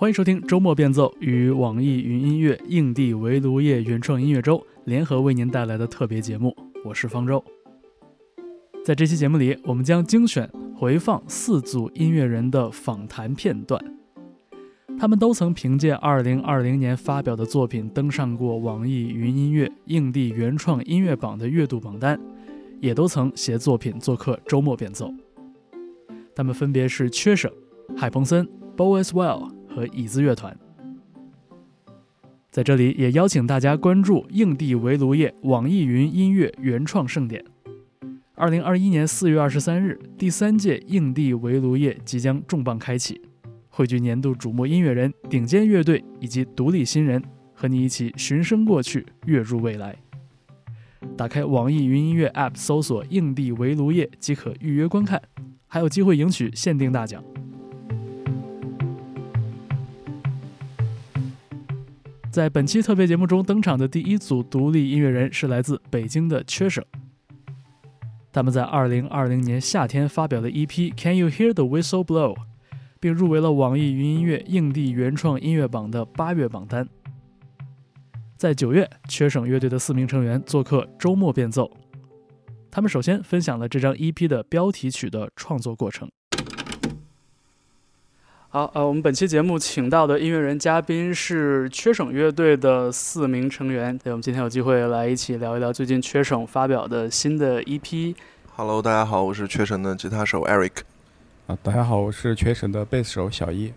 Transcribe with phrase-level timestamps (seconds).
[0.00, 7.44] 欢迎收听周末变奏与网易云音乐硬地围炉夜原创音乐周联合为您带来的特别节目，我是方舟。
[8.84, 13.84] 在这期节目里，我们将精选回放四组音乐人的访谈片段，
[14.96, 22.16] 他们都曾凭借2020年发表的作品登上过网易云音乐硬地原创音乐榜的月度榜单，
[22.80, 25.12] 也都曾携作品做客周末变奏。
[26.36, 27.50] 他们分别是缺省、
[27.96, 29.57] 海鹏森、Boas Well。
[29.78, 30.58] 和椅子乐团，
[32.50, 37.44] 在这里也邀请大家关注硬地围炉夜网易云音乐原创盛典。
[38.34, 43.20] 二零二一年四月二十三日，第三届硬地围炉夜即将重磅开启，
[43.68, 47.22] 汇聚年度瞩目音乐人、顶尖乐队以及独立新人，
[47.54, 49.94] 和你一起寻声过去，跃入未来。
[51.16, 55.22] 打开网易云音乐 App，搜索“硬地围炉夜”即可预约观看，
[55.68, 57.22] 还有机会赢取限定大奖。
[62.38, 66.84] 在本期特别节目中登场的第一组独立音乐人是来自北京的缺省。
[68.30, 72.36] 他们在2020年夏天发表的 EP《Can You Hear the Whistle Blow》，
[73.00, 76.88] 并入围了网易云音乐硬地原创音乐榜的八月榜单。
[78.36, 81.68] 在九月，缺省乐队的四名成员做客周末变奏，
[82.70, 86.08] 他们首先分享了这张 EP 的标题曲的创作过程。
[88.50, 93.98] 好，呃，我们本期节目请到的音乐人嘉宾是缺省乐队的四名成员。
[93.98, 98.14] 对，我们今天有机会来一起聊一聊最近缺省发表的新的 EP。
[98.56, 100.78] Hello，大家好，我是缺省的吉他手 Eric。
[101.46, 103.74] 啊，大家好，我是缺省的贝斯手小易。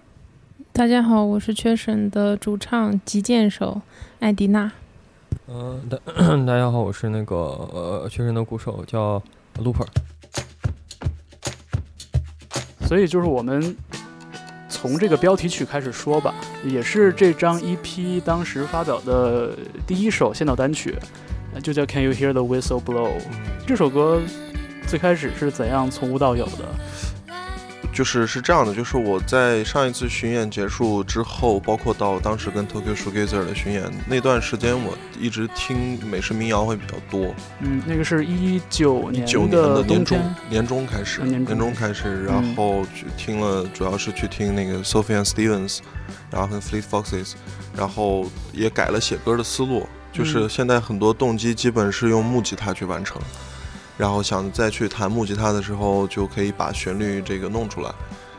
[0.72, 3.82] 大家好，我是缺省的主唱击剑手
[4.22, 4.72] 艾迪娜。
[5.50, 5.98] 嗯，大
[6.48, 9.22] 大家好，我是那个呃缺省的鼓手叫
[9.58, 9.86] Looper。
[12.88, 13.76] 所以就是我们。
[14.72, 16.34] 从这个标题曲开始说吧，
[16.64, 19.56] 也是这张 EP 当时发表的
[19.86, 20.98] 第一首先导单曲，
[21.62, 23.12] 就叫 Can You Hear the Whistle Blow。
[23.68, 24.22] 这首歌
[24.88, 26.66] 最开始是怎样从无到有的？
[27.94, 37.36] 就是是这样的，就是我在上一次巡演结束之后，包括到当时跟 Tokyo Shogazer 的巡演那段时间，我一直听美式民谣会比较多。
[37.60, 45.80] 嗯，那个是一九年的年中年中开始，年中开始，然后去听了，主要是去听那个 Sophie and Stevens，
[46.32, 47.34] 然后跟 Fleet Foxes，
[47.76, 53.22] 然后也改了写歌的思路，就是现在很多动机基本是用木吉他去完成。
[54.02, 57.94] 然后想再去弹木吉他的时候，就可以把旋律这个弄出来，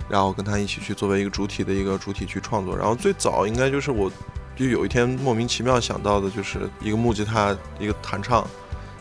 [0.09, 2.77] 然后跟他一起去作为一个主体的一个主体去创作。
[2.77, 4.11] 然后最早应该就是我，
[4.57, 8.45] 就有一天莫名其妙想到的，就是一个木吉他一个弹唱，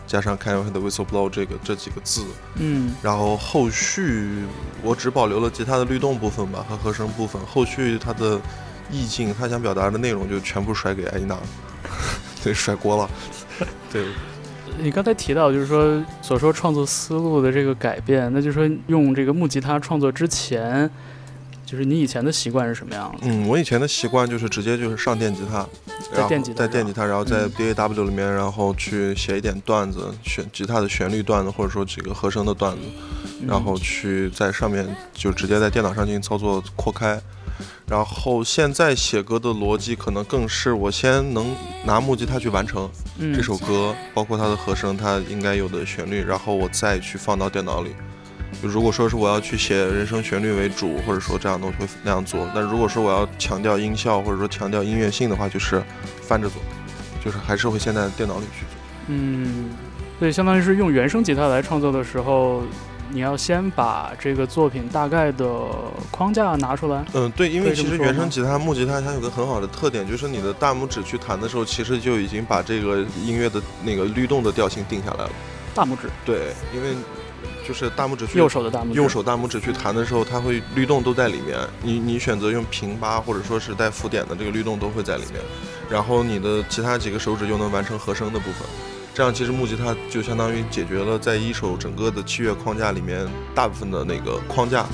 [0.06, 2.24] 加上 Can You Hear the Whistle Blow 这个这几个字。
[2.54, 2.94] 嗯。
[3.02, 4.44] 然后后续
[4.84, 8.40] 我只保留了吉他的律动部分吧和和声部分，后续他的
[8.88, 11.36] 意境，他想表达的内容就全部甩给艾依娜，
[12.40, 13.10] 对，甩锅了，
[13.92, 14.06] 对。
[14.80, 20.88] 你刚才提到，就是说所说创作思路的这个改变，那就是说用这个木吉他创作之前，
[21.64, 23.18] 就是你以前的习惯是什么样的？
[23.22, 25.66] 嗯，我以前的习惯就是直接就是上电吉他，
[26.12, 32.82] 在电吉他，在电吉他，然后在 D A W 里面，然后去写一点段子，选吉他的旋律段子，或者说几个和声的段子，
[33.46, 37.20] 然后去在上面就直接在电脑上进行操作扩开。
[37.86, 42.90] 然后现在写歌的逻辑可能更是我先能拿木吉他去完成
[43.34, 47.90] 这首歌，包括它的和声，它应该有的旋律，然后我再去放到电脑里。
[48.62, 52.48] 如果说是我要去写人声旋律为主，或者说这样的，我会那样做。
[52.54, 55.82] 但如果说我要强调音效或者说强调音乐性的话，就是
[56.20, 56.62] 翻着做，
[57.24, 58.78] 就是还是会先在电脑里去做。
[59.08, 59.70] 嗯，
[60.18, 62.62] 所以相当于是用原声吉他来创作的时候。
[63.12, 65.46] 你要先把这个作品大概的
[66.10, 67.04] 框架拿出来。
[67.12, 75.30] 嗯，对，因为其实原声吉他、木吉他它有个很好的特点，就是你的大拇指去弹的时候，其实就已经把这个音乐的那个律动的调性定下来了。
[75.74, 76.08] 大拇指。
[76.24, 76.94] 对，因为
[77.66, 81.58] 就是大拇指去右手的大拇指，右手大拇指去弹的时候，它会律动都在里面。
[81.82, 85.40] 你你选择用平八或者说是带浮点的这个律动都会在里面，
[85.90, 88.66] 然后你的其他几个手指又能完成和声的部分。
[89.14, 94.86] 这样其实木吉他就相当于解决了在一首整个的器乐框架里面大部分的那个框架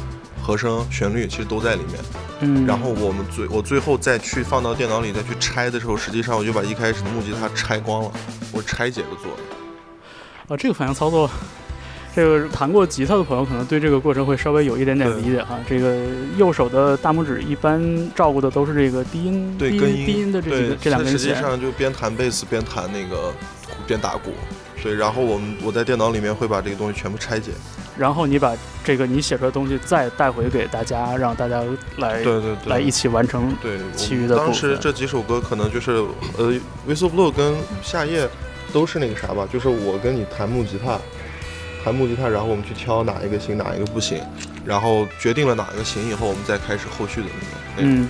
[0.42, 1.94] 和声、旋律其实都在里面。
[2.40, 8.12] 嗯，然后我们最我最后再去放到电脑里再去拆的时候，实际上我就把一开始的木吉他拆光了，
[8.52, 10.54] 我拆解着做的。
[10.54, 11.30] 啊，这个反向操作，
[12.14, 15.58] 这个弹过吉他的朋友可能对这个过程会稍微有一点点理解哈。
[15.68, 15.96] 这个
[16.36, 17.80] 右手的大拇指一般
[18.16, 21.34] 照顾的都是这个低音，低音对根音低音的这几个，这两根它实际。
[21.34, 24.32] 上就边弹贝斯边弹那个鼓边打鼓。
[24.82, 27.50] 对，然后我们我在电脑里面会把这个东西全部拆解。
[27.96, 31.60] 然后你把这个你写出来的东西再带回给大家，让大家
[31.96, 33.52] 来对对对，来一起完成。
[33.60, 35.90] 对，其余的当时这几首歌可能就是
[36.36, 36.52] 呃
[36.88, 38.28] ，Whistle Blow 跟夏夜
[38.72, 40.96] 都是那个啥吧，就是我跟你弹木吉他，
[41.84, 44.22] 弹木吉他，然后我们去挑哪一个行哪一个不行，
[44.64, 47.82] 然后决定了哪一个行以后，我们再开始后续的那个。
[47.82, 48.08] 那个嗯，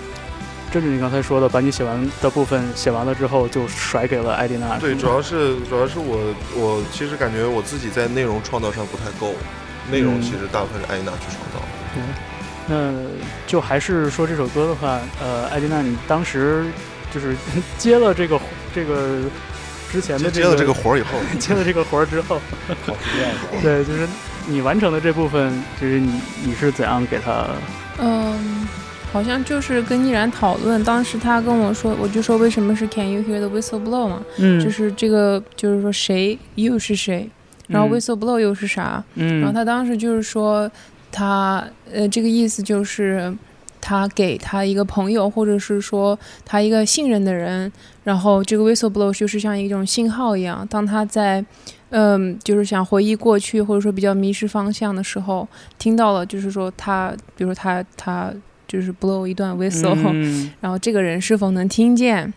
[0.71, 4.77] 这是你刚才说的，把你写完的部分写完了之后，就甩给了艾迪娜。
[4.79, 9.35] 对，主要是主要是我我其实感觉我自己在内容创造上不太够，
[9.91, 11.67] 内容嗯其实大部分是艾迪娜去创造。
[12.71, 12.93] 那
[13.47, 16.67] 就还是说这首歌的话，呃，艾迪娜，你当时
[17.11, 17.35] 就是
[17.79, 18.39] 接了这个
[18.75, 19.21] 这个
[19.91, 22.39] 之前的这个接了这个活儿以后， 接了这个活儿之后，
[22.85, 23.63] 好熟练的。
[23.63, 24.07] 对，就是
[24.47, 25.51] 你完成的这部分，
[25.81, 27.47] 就是你你是怎样给他？
[28.01, 28.69] 嗯，
[29.13, 34.61] 好像就是跟依然讨论，当时他跟我说，我就说为什么是 Can you hear the whistle blow 嘛，嗯。
[34.63, 37.29] 就是这个就是说谁 you 是谁，
[37.67, 37.91] 然后嗯。
[37.93, 40.71] whistle blow 又是啥，嗯，然后他当时就是说
[41.11, 43.37] 他呃这个意思就是。
[43.81, 47.73] 他给他一个朋友，或者是说他一个信任的人，
[48.03, 51.43] 然后这个 whistle blow 就是像一种信号一样，当他在，
[51.91, 55.47] 嗯，就是想回忆过去，或者说比较迷失方向的时候，
[55.79, 58.31] 听到了，就是说他，比如说他他
[58.69, 62.33] 就是 blow 一段 whistle，、嗯 然后这个人是否能听见，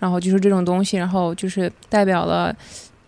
[0.00, 2.54] 然后就是这种东西，然后就是代表了，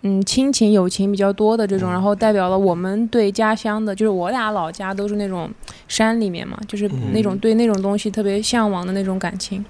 [0.03, 5.51] 嗯，亲情友情比较多的这种，嗯然后代表了我们对家乡的，就是我俩老家都是那种
[5.89, 9.65] 山里面嘛，就是那种嗯对那种东西特别向往的那种感情，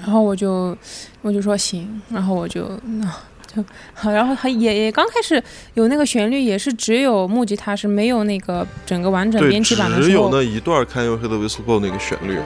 [0.00, 0.76] 然后我就
[1.22, 3.10] 我就说行，然后我就那。
[3.54, 3.64] 就
[3.94, 5.42] 好， 然后还也也刚开始
[5.74, 12.38] 有那个旋律，也是只有木吉他是没有那个整个完整，编辑版的只时候，有那一段 Can You Hear the Whistle Blow 那个旋律。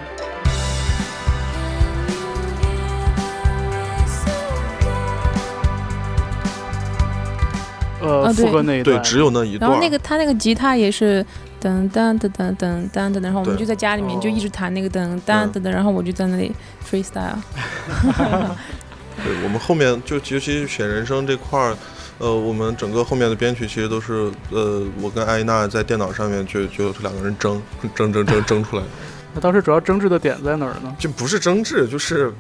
[8.01, 9.71] 呃，副歌那一对，段，只有那一段。
[9.71, 11.25] 然后那个他那个吉他也是
[11.63, 16.53] 噔噔噔噔噔噔噔，然后我们就在家里面就一直弹那个噔噔噔噔，然后我就在那里
[16.85, 17.37] freestyle。
[19.25, 21.77] 对我们后面就尤其选人声这块儿，
[22.19, 27.61] 呃，我们整个后面的编曲其实都是呃，我跟艾依娜在电脑上面就就两个人争
[27.95, 28.83] 争争争争出来。
[28.83, 28.89] 的，
[29.35, 30.95] 那当时主要争执的点在哪儿呢？
[30.99, 32.33] 就不是争执，就是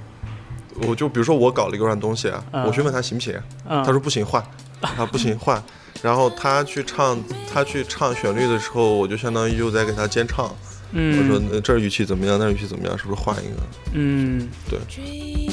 [0.87, 2.65] 我就比如说我搞了一个软东西，啊嗯。
[2.65, 3.35] 我去问他行不行，
[3.69, 4.43] 嗯，他说不行换，
[4.81, 5.63] 啊不行换，
[6.03, 7.19] 然后他去唱
[7.53, 10.53] 他去唱旋律的时候，我就相当于又在给他监唱，
[10.93, 13.63] 嗯，我说呃这儿语气怎么样，那儿语气怎么样，是不是换一个？
[13.95, 14.49] 嗯
[14.91, 15.52] ，Dreaming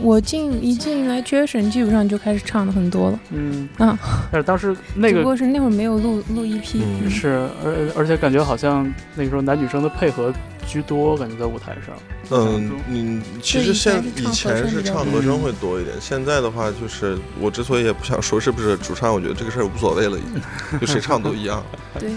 [0.00, 3.98] 我进一进来 Jason 基本上就开始唱的很多了，嗯啊，
[4.30, 6.80] 但是当时那个只不过是那会儿没有录录 EP。
[7.02, 10.32] 嗯是，而而且感觉好像那个时候男女生的配合
[10.66, 11.94] 居多，感觉在舞台上。
[12.30, 20.22] 嗯，你其实现以以前前是是唱和声声会多一点，现在的话就是我之所以也不想说是不是主唱，我觉得这个事儿无所谓了，已
[20.70, 21.62] 经就谁唱都一样。
[21.98, 22.10] 对，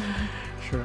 [0.69, 0.79] 是，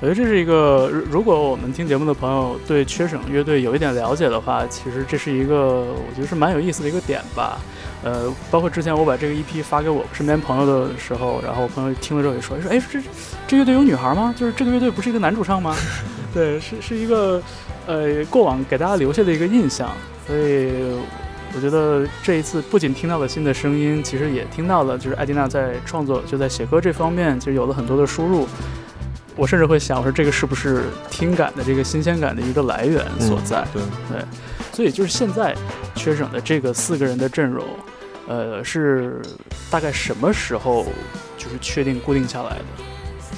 [0.00, 7.58] 我觉得这是一个，如如果我们听节目的朋友对缺省乐队有一点了解的话，其实这是一个我觉得是蛮有意思的一个点吧。
[8.04, 13.00] 呃，包括之前我把这个 EP 发给我身边朋友的时候，然后我朋友听了之后也说，说哎，这
[13.48, 14.32] 这乐队有女孩吗？
[14.36, 15.74] 就是这个乐队不是一个男主唱吗？
[16.32, 17.42] 对，是是一个
[17.88, 19.90] 呃过往给大家留下的一个印象，
[20.26, 20.96] 所以。
[21.54, 28.46] 我觉得这一次不仅听到了新的声音，其实也听到了，就是艾迪娜在创作，就在写歌这方面，其实有了很多的输入。
[29.38, 33.64] 我甚至会想，我说这个是不是听感的这个新鲜感的一个来源所在？
[33.72, 34.22] 对，
[34.72, 35.54] 所以就是现在
[35.94, 37.64] 缺省的这个四个人的阵容，
[38.26, 39.22] 呃，是
[39.70, 40.86] 大概什么时候
[41.36, 42.64] 就是确定固定下来的？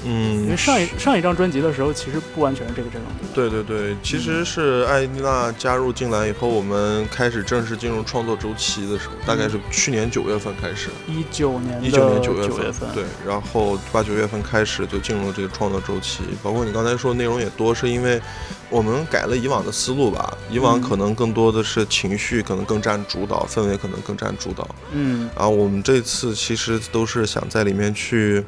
[0.03, 3.49] 因为嗯，上一上一张专辑的时候，其实不完全是这个阵容，对？
[3.49, 16.23] 对对对，其实是艾丽娜加入进来以后，我们开始正式进入创作周期的时候，大概是去年九月份开始，一九年一九年九月月份，对，然后八九月份开始就进入了这个创作周期。
[16.43, 18.21] 包括你刚才说内容也多，是因为
[18.69, 24.67] 我们改了以往的思路吧，以往嗯可能更多的是情绪可能更占主导，氛围可能更占主导。
[24.91, 28.43] 嗯然后我们这次其实都是想在里面去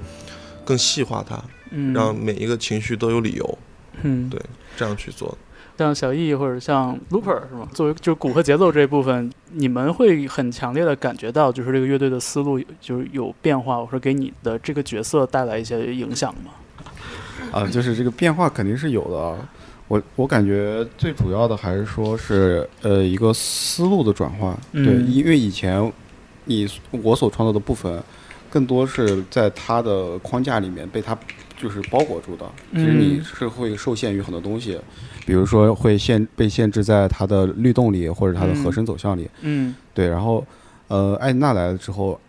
[0.65, 1.41] 更细化它，
[1.71, 3.57] 嗯，让每一个情绪都有理由，
[4.01, 4.41] 嗯对
[4.75, 5.37] 这样去做。
[5.75, 7.67] 像小易或者像 Looper 是吗？
[7.73, 16.51] 作为就是鼓和节奏这一部分，你们会很强烈的感觉到，就是这个乐队的思路就是有变化，或者说给你的这个角色带来一些影响吗？
[17.51, 19.49] 啊，就是这个变化肯定是有的啊。
[19.87, 25.91] 我我感觉最主要的还是说是呃一个思路的转换，对，嗯因为以前
[26.45, 28.01] 你我所创造的部分，
[28.53, 31.17] 更多是在它的框架里面被它
[31.57, 32.45] 就是包裹住的。
[32.71, 34.79] 其实你嗯是会受限于很多东西，
[35.25, 40.07] 比如说会限被限制在它的律动里或者它的和声走向里，嗯对。
[40.07, 40.45] 然后
[40.87, 42.19] 呃艾娜来了之后，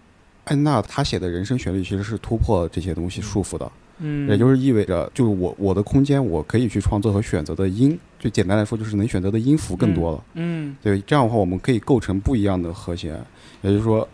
[0.44, 3.70] 艾娜她写的人声旋律其实是突破这些东西束缚的。
[3.98, 10.24] 嗯，也就是意味着，就是我我的空间，我可以去创作和选择的音，就简单来说，就是能选择的音符更多了。
[10.34, 13.22] 嗯对，这样的话，我们可以构成不一样的和弦。
[13.62, 14.06] 也就是说，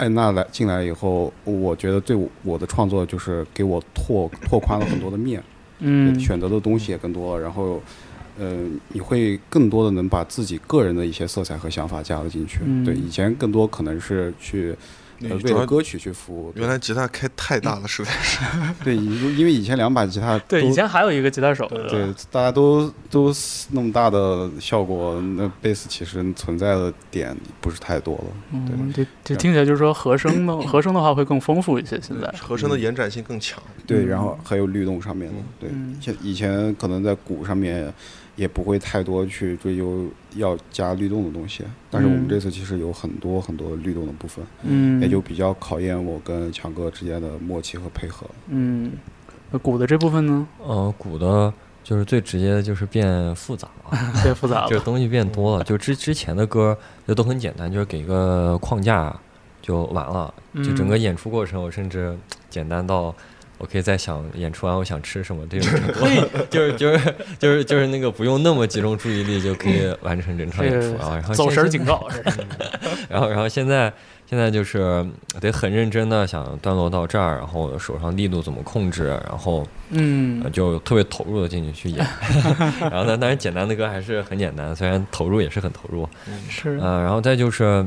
[0.00, 5.42] 艾娜来进来以后，我觉得对我我的创作就是给我拓拓宽了很多的面，
[5.80, 7.42] 嗯选择的东西也更多了。
[7.42, 7.82] 然后，
[8.38, 8.56] 呃，
[8.88, 12.60] 你会更多的能把自己个人的一些色彩和想法加了进去。
[12.64, 14.74] 嗯对，以前更多可能是去。
[15.22, 16.52] 呃，为了歌曲去服务。
[16.56, 18.38] 原来吉他开太大了，实在是。
[18.82, 23.32] 对，因因为以前两把吉他对，以前还有一个吉他手，对，大家都都
[23.70, 28.24] 那么大的效果，那贝斯其实存在的点不是太多了。
[28.52, 33.62] 嗯，这这听起来就是说和声的和声的话会更丰富一些，现在和声的延展性更强。
[33.86, 37.92] 对，嗯然后还有律动上面的，对嗯，像以前可能在鼓上面
[38.40, 40.06] 也不会太多去追究
[40.36, 48.26] 要加律动的东西，但是我们嗯这次其实有很多很多律动的部分，嗯，也就比较考验我跟强哥之间的默契和配合。
[48.48, 48.92] 嗯，
[49.50, 51.52] 那鼓的这部分呢，呃，鼓的
[51.84, 55.62] 就是最直接的就是变复杂了， 变复杂了， 就是东西变多了。
[55.64, 56.74] 就之之前的歌
[57.06, 59.14] 就都很简单，就是给个框架
[59.60, 60.32] 就完了。
[60.64, 62.16] 就整个嗯演出过程，我甚至
[62.48, 63.14] 简单到
[63.60, 71.10] 我可以再想演出完我想吃什么这种程度，就是就是就是就是那个不用那么集中注意力就可以完成整场演出啊。
[71.14, 72.08] 然后走神儿警告
[73.08, 73.92] 然后，然后现在
[74.26, 75.06] 现在就是
[75.40, 82.06] 得很认真的想段落到这儿，然后手上力度怎么控制，然后嗯呃就特别投入的进去去演。
[82.90, 86.08] 然后呢，当然简单的歌还是很简单，虽然投入也是很投入。
[86.48, 87.86] 是呃，然后再就是，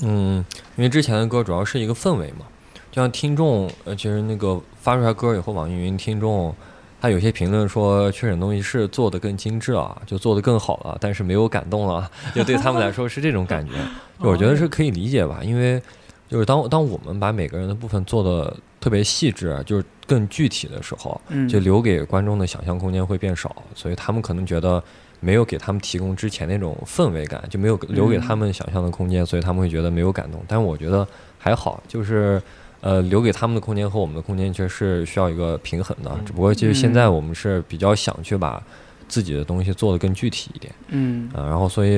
[0.00, 0.44] 嗯，
[0.76, 2.51] 因为之前的歌主要是一个氛围嘛，就
[2.92, 6.54] 像听众，呃，其实那个发出来歌以后，网易云听众。
[7.00, 13.72] 他有些评论说，确诊东西是做的更精致了，就做的更好了，但是没有感动了， 就对他们来说是这种感觉。
[14.22, 15.82] 就我觉得是可以理解吧，因为
[16.28, 24.80] 就是当当我们把每个人的部分做的特别细致，就是更具体的时候，嗯就留给观众的想象空间会变少，所以他们可能觉得
[25.18, 30.40] 没有给他们提供之前那种氛围感，就没有留给他们想象的空间，所以他们会觉得没有感动。
[30.46, 31.04] 但是我觉得
[31.36, 32.40] 还好，就是。
[32.82, 38.62] 呃，留给他们的空间和我们的空间确实是需要一个平衡的，只不过其实现在我们是比较想去把
[39.08, 41.30] 自己的东西做得更具体一点，嗯。
[41.32, 41.92] 啊，然后所以，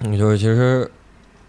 [0.00, 0.88] 嗯，就是其实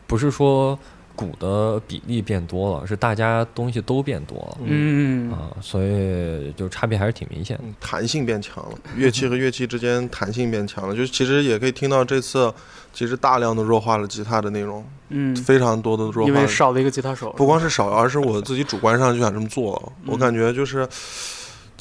[0.07, 0.77] 不是说
[1.15, 7.63] 鼓的比例变多了，是大家东西都变多了，嗯啊，所以就差别还是挺明显的。
[7.65, 12.53] 嗯，弹性变强了，乐器和乐器之间弹性变强了，就是其实也可以听到这次
[12.91, 16.33] 其实大量的弱化了吉他的内容，嗯，非常多的弱化因。
[16.33, 19.71] 为少了一个吉他手，不光是少，而是我自己主观上就想这么做。
[20.05, 20.87] 我嗯感觉就是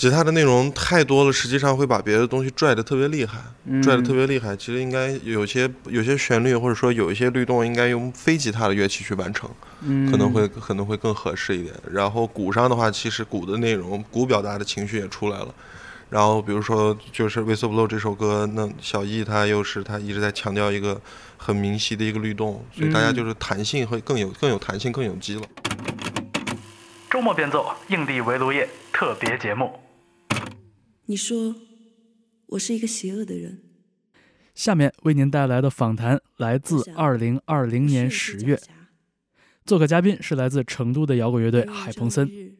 [0.02, 3.38] 吉他的内容太多了，实际上会把别的东西拽得特别厉害，
[3.84, 4.56] 拽得特别别厉害。
[4.56, 9.48] 其实应该有些有些旋律或者说有一些律动，应该用非吉他的乐器去完成，
[9.82, 11.72] 嗯可能会可能会更合适一点。
[11.88, 15.54] 然后鼓上的话，其实鼓的内容，鼓表达的情绪也出来了。
[16.10, 21.00] 然后比如说就是《Whistle Blow》这首歌，那小易他又是他一直在强调一个
[21.36, 25.42] 很明晰的一个律动，所以大家嗯就是弹性会更有更有弹性更有机了。
[27.08, 29.78] 周末变奏硬地围炉夜特别节目。
[31.12, 31.54] 你说
[32.46, 33.60] 我是一个邪恶的人，
[34.54, 38.58] 下面为您带来的访谈来自二零二零年十月，
[39.66, 42.56] 做客嘉宾是来自成都的摇滚乐队海鹏森。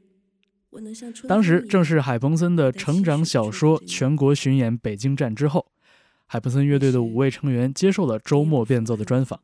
[1.27, 5.73] 当时正是海鹏森的成长小说全国巡演北京站之后，
[6.27, 9.41] 海鹏森乐队的五位成员接受了周末变奏的专访，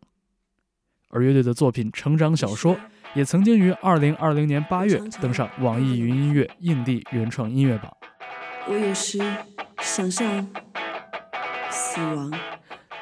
[1.08, 2.76] 而乐队的作品《成长小说》
[3.14, 7.90] 也曾经于二零二零年八月登上网易云音乐印地原创音乐榜。
[8.68, 9.18] 我有时
[9.80, 10.46] 想象
[11.70, 12.30] 死亡。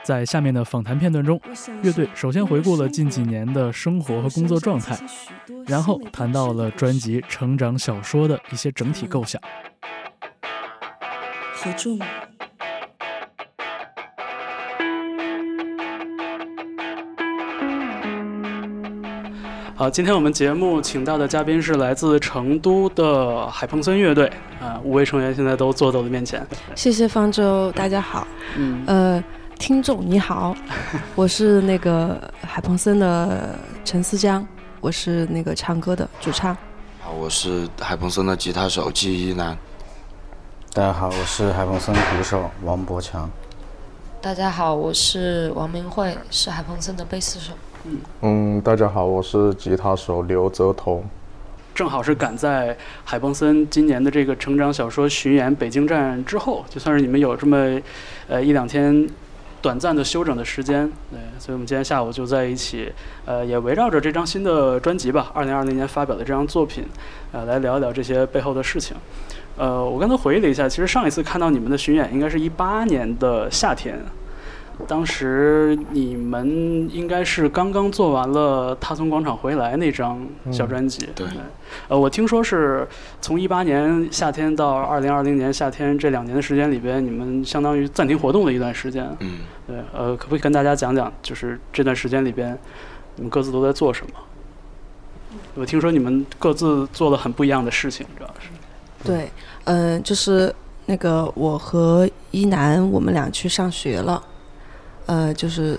[0.04, 1.40] 在下面的访谈片段中，
[1.82, 4.96] 乐队首先回顾了近几年的生活和工作状态，
[5.66, 9.42] 然后谈到了专辑《成长小说》的一些整体构想。
[11.54, 11.98] 好重。
[19.78, 24.26] 好，今天我们节目请到的嘉宾是来自成都的海鹏森乐队，
[24.58, 26.44] 啊、五位成员现在都坐在我的面前。
[26.74, 28.26] 谢谢方舟，大家好。
[28.56, 29.22] 嗯，呃，
[29.58, 30.56] 听众你好，
[31.14, 33.54] 我是那个海鹏森的
[33.84, 34.46] 陈思江，
[34.80, 36.56] 我是那个唱歌的主唱。
[37.02, 39.54] 好，我是海鹏森的吉他手季一楠。
[40.72, 43.30] 大家好，我是海鹏森鼓手王博强。
[44.22, 47.52] 大家好，我是王明慧，是海鹏森的贝斯手。
[48.22, 51.04] 嗯，大家好，我是吉他手刘泽彤。
[51.74, 57.78] 正好是赶在海鹏森今年的这个成长小说巡演北京站之后，就算是你们有这么
[58.28, 59.06] 呃一两天
[59.60, 62.90] 短暂的休整的时间，对，所以我们今天下午就在一起，
[63.24, 66.84] 呃，也围绕着这张新的专辑吧，二零二零年发表的这张作品，
[67.30, 68.96] 呃，来聊一聊这些背后的事情。
[69.56, 73.98] 呃，我刚才回忆了一下，其实上一次看到你们的巡演应该是一八年的夏天，
[74.86, 81.08] 当时你们应该是刚刚做完了《他从广场回来》那张小专辑。
[81.14, 81.26] 对。
[81.88, 82.86] 呃，我听说是
[83.20, 89.08] 从一八年夏天到二零二零年夏天这两年的时间里边，你们相当于暂停活动了一段时间。
[89.20, 89.38] 嗯。
[89.66, 92.56] 对，呃，可不可以跟大家讲讲，就是这段时间里边，
[93.16, 94.12] 你们各自都在做什么？
[95.54, 98.50] 我听说你们各自做了很不一样的事情，主要是。
[99.02, 99.30] 对，
[99.64, 100.54] 嗯、就是
[100.86, 104.22] 那个我和一楠，我们俩去上学了，
[105.06, 105.78] 呃，就是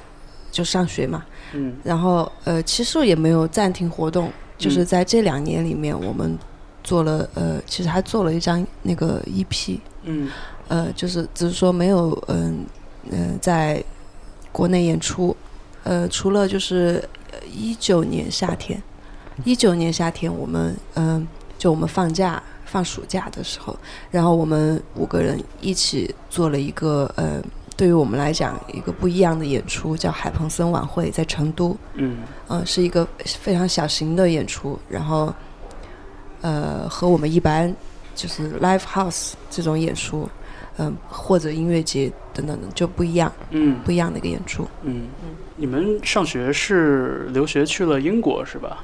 [0.52, 1.26] 就上学嘛。
[1.54, 1.76] 嗯。
[1.84, 6.38] 然后呃，其实也没有暂停活动，就是在这两年里面，我们
[6.84, 9.80] 做了呃，其实还做了一张那个 EP。
[10.04, 10.30] 嗯。
[10.70, 12.66] 呃，就是只是说没有嗯
[13.10, 13.82] 嗯、呃在
[14.52, 15.36] 国内演出，
[15.84, 17.02] 呃，除了就是
[17.50, 18.82] 一九年夏天，
[19.46, 21.26] 一九年夏天我们嗯、
[21.58, 23.78] 就我们放假放暑假的时候，
[24.12, 27.42] 然后我们五个人一起做了一个呃，
[27.78, 31.78] 对于我们来讲一个不一样的演出，叫海鹏森晚会，在成都。
[31.94, 32.18] 嗯。
[32.48, 35.34] 呃，是一个非常小型的演出，然后
[36.42, 37.74] 呃和我们一般
[38.16, 40.28] 就是 live house 这种演出，
[40.78, 44.68] 嗯、或者音乐节等等的就不一样，嗯不一样的一个演出。
[44.82, 45.04] 嗯，
[45.56, 48.84] 你们上学是留学去了英国是吧？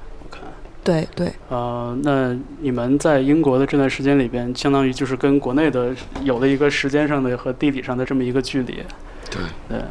[0.84, 8.84] 对对，呃，那你们在英国的这段时间里边，相当于就是跟国内的有了一个时间上的和地理上的这么一个距离。
[9.32, 9.41] 对。
[9.69, 9.82] 对，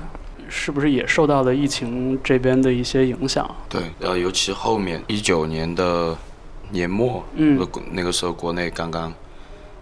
[0.48, 3.48] 是不是也受到了疫情这边的一些影响？
[3.70, 6.14] 对，呃，尤其后面一九年的
[6.70, 9.12] 年末，嗯那个那个时候国内刚刚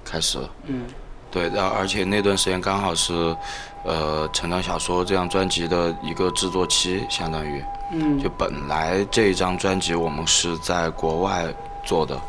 [0.04, 0.84] 开始，嗯
[1.30, 3.36] 对，然后而且那段时间刚好是，
[3.84, 11.46] 呃，《成长小说》这张专辑的一个制作期，相当于，嗯就本来这一张专辑我们是在国外
[11.84, 12.20] 做的，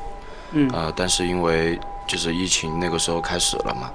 [0.52, 3.92] 嗯呃，但是因为就是疫情那个时候开始了嘛，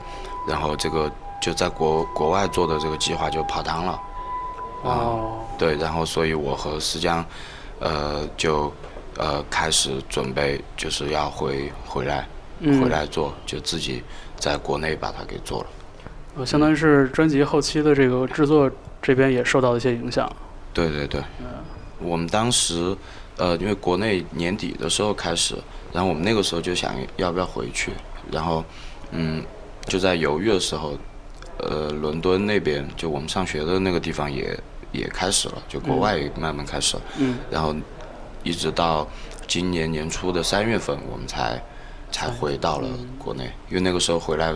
[0.48, 4.00] 然后这个就在国国外做的这个计划就泡汤了。
[4.82, 5.38] 哦。
[5.56, 7.24] 对，然后所以我和思江，
[7.78, 8.70] 呃，就
[9.16, 14.02] 呃开始准备就是要回回来，嗯回来做，就自己
[14.38, 15.66] 在国内把它给做了。
[16.36, 18.70] 呃，相当于是专辑后期的这个制作
[19.00, 20.30] 这边也受到了一些影响。
[20.74, 21.22] 对对对，
[21.98, 22.94] 我们当时
[23.38, 25.54] 呃，因为国内年底的时候开始，
[25.92, 27.92] 然后我们那个时候就想要不要回去，
[28.30, 28.62] 然后
[29.12, 29.42] 嗯，
[29.86, 30.98] 就在犹豫的时候，
[31.58, 34.58] 呃，伦敦那边就我们上学的那个地方也
[34.92, 37.74] 也开始了，就国嗯外慢慢开始了，嗯然后
[38.42, 39.08] 一直到
[39.46, 41.58] 今年年初的三月份，我们才
[42.10, 42.88] 才回到了
[43.18, 44.54] 国内，因为那个时候回来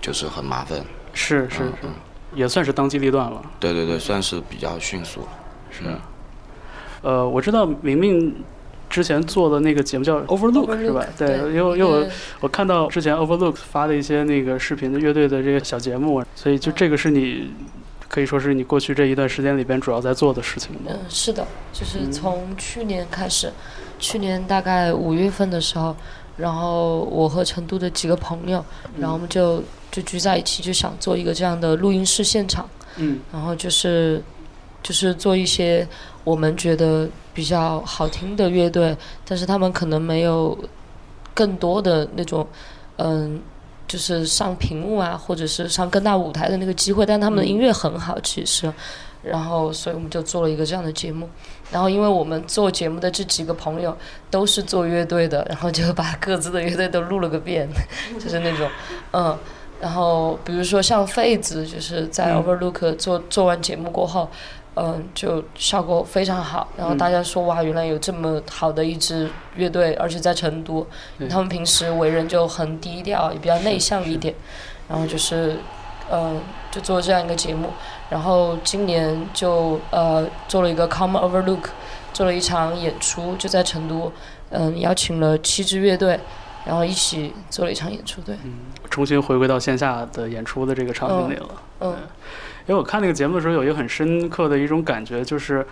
[0.00, 0.78] 就是很麻烦。
[1.14, 1.90] 是是是嗯，
[2.34, 3.42] 也算是当机立断了。
[3.60, 5.28] 对对对，算是比较迅速了。
[5.70, 5.84] 是。
[7.02, 8.42] 呃，我知道明明
[8.88, 11.04] 之前做的那个节目叫 Overlook, 是吧？
[11.18, 12.06] 对因为因为我
[12.40, 17.52] 我看到之前 Overlook 发的一些那个视频的乐队的这个小节目，所以就这个是你
[18.08, 20.80] 可以说是你过去这一段时间里边主要在做的事情吗？
[20.88, 23.52] 嗯，是的，就是从去年开始，
[23.98, 25.96] 去年大概五月份的时候，
[26.36, 28.64] 然后我和成都的几个朋友，
[28.98, 34.22] 然后我们就就聚在一起，就想做一个这样的录音室现场，嗯然后就是
[34.82, 35.86] 就是做一些
[36.24, 40.58] 我们觉得比较好听的乐队，但是他们可能没有
[41.34, 42.46] 更多的那种，
[42.96, 43.40] 嗯，
[43.86, 48.72] 就是上屏幕啊，或者是上更大舞台的那个机会，但他们的音乐很好，其实。
[49.22, 51.28] 然后，所以我们就做了一个这样的节目。
[51.72, 53.96] 然后，因为我们做节目的这几个朋友
[54.30, 57.68] 都是做乐队的，然后就把各自的乐队都录了个遍，
[58.20, 58.68] 就是那种，
[59.12, 59.36] 嗯。
[59.80, 64.28] 然后，比如说像痱子，就是在嗯 Overlook 做做完节目过后，
[64.76, 66.68] 嗯，就效果非常好。
[66.76, 70.86] 然后嗯大家说哇，原来有这么好的一支乐队，而且在成都，
[71.28, 74.32] 他们平时为人就很低调，也比较内向一点。
[74.88, 75.56] 然后就是，
[76.12, 77.70] 嗯，就做这样一个节目。
[78.12, 81.64] 然后今年就呃做了一个 Come Overlook，
[82.12, 84.12] 做了一场演出，就在成都，
[84.50, 86.20] 嗯，邀请了七支乐队，
[86.66, 88.52] 然后一起做了一场演出，对，嗯
[88.90, 91.48] 重新回归到线下的演出的这个场景里了。
[91.80, 91.96] 嗯，
[92.66, 95.66] 因为我看那个节目的时候，有一个很深刻的一种感觉，就是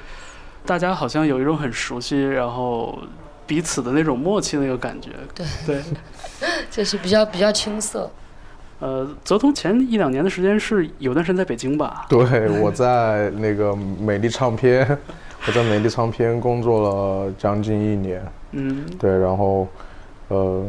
[0.65, 2.99] 大家好像有一种很熟悉，然后
[3.47, 5.11] 彼此的那种默契的一个感觉。
[5.35, 5.83] 对对，
[6.73, 8.11] 就是比较比较青涩。
[8.81, 12.07] 呃，泽通前一两年的时间是有段时间在北京吧？
[12.09, 14.87] 对，我在那个美丽唱片，
[15.47, 18.23] 我在美丽唱片工作了将近一年。
[18.53, 19.69] 嗯，对，然后，
[20.29, 20.65] 呃，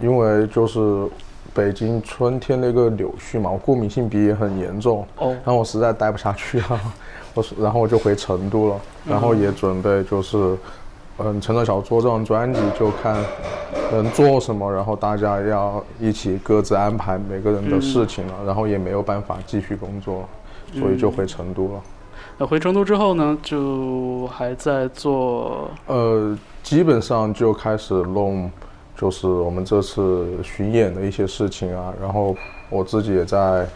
[0.00, 1.08] 因为就是
[1.52, 6.80] 北京春天那个柳絮嘛，我过敏性鼻炎很严重，哦，然后我实在待不下去了，
[7.34, 10.56] 我是然后我就回成都了，然后也准备就是，
[11.22, 13.16] 嗯，成长小做这张专辑就看
[13.92, 20.24] 能做什么，然后大家要一起各自安排每个人的事情了，然后也没有办法继续工作，
[20.72, 21.80] 所以就回成都了。
[22.38, 28.50] 那回成都之后呢，就还在做呃，基本上就开始弄，
[28.96, 32.34] 就是我们这次巡演的一些事情啊，然后
[32.70, 33.66] 我自己也在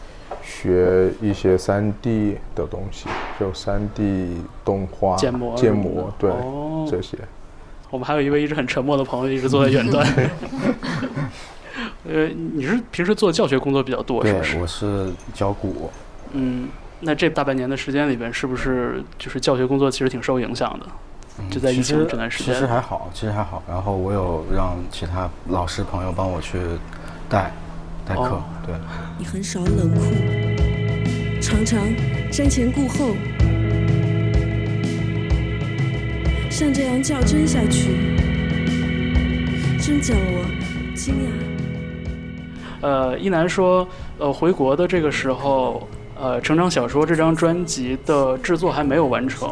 [0.43, 3.07] 学一些三 D 的东西，
[3.39, 7.17] 就三 D 动画、建模建模，对、哦这些。
[7.91, 10.07] 我们还有一位一直很沉默的朋友，一直坐在远端。
[12.07, 15.91] 呃，你是平时做教学工作比较多，是对不是？，我是教鼓，
[16.33, 16.69] 嗯，
[17.01, 20.87] 那这大半年的时间里边，是不是就是教学工作其实挺受影响的？
[21.51, 22.67] 就在疫情这段时间其实。
[22.67, 23.61] 还好，其实还好。
[23.69, 26.61] 然后我有让其他老师朋友帮我去
[27.29, 27.53] 带
[28.09, 28.75] 哦对。
[29.19, 30.03] 你很少冷酷，
[31.41, 31.81] 常常
[32.31, 33.17] 瞻前顾后，
[36.51, 37.91] 像这样较真下去，
[39.79, 40.45] 真叫我
[40.95, 41.29] 惊讶。
[42.83, 43.89] 呃，一楠说，
[44.19, 45.89] 呃，回国的这个时候，
[46.21, 49.49] 呃，成长小说这张专辑的制作还没有完成。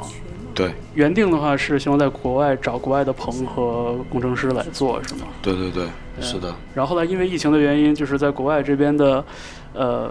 [0.55, 5.27] 对原定的话是希望在国外找国外的棚和工程师来做，是吗？
[5.41, 5.87] 对对对，
[6.21, 6.55] 是的。
[6.75, 9.25] 然后后来因为疫情的原因，就是在国外这边的，
[9.73, 10.11] 呃，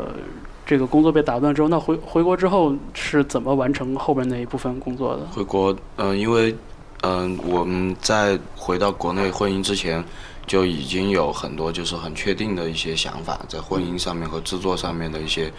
[0.65, 5.25] 这个工作被打断之后，那回回国之后是怎么完成后边那一部分工作的？
[5.33, 6.55] 回国，嗯、因为，
[7.03, 10.03] 嗯、我们在回到国内婚姻之前，
[10.47, 15.51] 就已经有很多就是很确定的一些想法，在婚姻上面和制作上面的一些，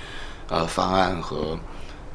[0.48, 1.58] 呃，方案和，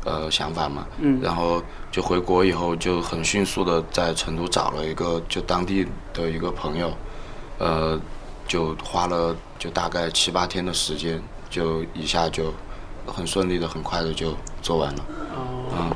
[0.07, 0.87] 呃，想法嘛。
[0.99, 6.91] 嗯然后就回国以后，就很迅速的在成都找了一个就当地的一个朋友，
[7.57, 7.99] 呃，
[8.47, 12.53] 就花了就大概七八天的时间，就一下就
[13.05, 15.05] 很顺利的、很快的就做完了。
[15.35, 15.41] 哦
[15.77, 15.91] 嗯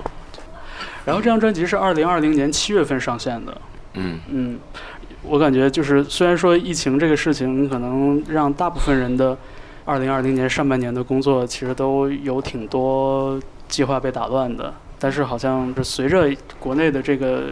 [1.04, 3.62] 然后这张专辑是二零二零年七月份上线的。
[3.94, 4.60] 嗯嗯，
[5.24, 9.36] 我感觉就是虽然说疫情这个事情可能让大部分人的
[9.84, 13.40] 二零二零年上半年的工作其实都有挺多
[13.72, 16.30] 计划被打乱的，但是好像是随着
[16.60, 17.46] 国内的这个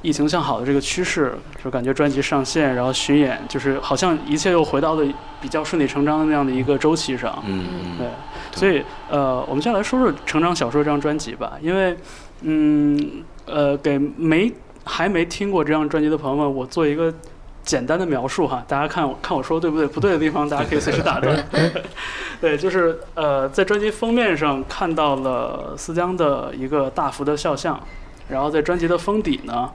[0.00, 5.06] 疫情向好的这个趋势，就感觉专辑上线，然后巡演，就是好像一切又回到了
[5.40, 7.40] 比较顺理成章的那样的一个周期上。
[7.46, 7.64] 嗯
[7.98, 8.08] 对，
[8.58, 11.96] 所以呃，我们先来说说《成长小说》这张专辑吧，因为
[12.40, 14.50] 嗯呃，给没
[14.84, 17.12] 还没听过这张专辑的朋友们，我做一个
[17.64, 19.86] 简单的描述哈，大家看我看我说对不对？
[19.86, 21.44] 不对的地方大家可以随时打断。
[22.40, 27.80] 对， 就是呃，在专辑封面上看到了思江的一个大幅的肖像，
[28.28, 29.70] 然后在专辑的封底呢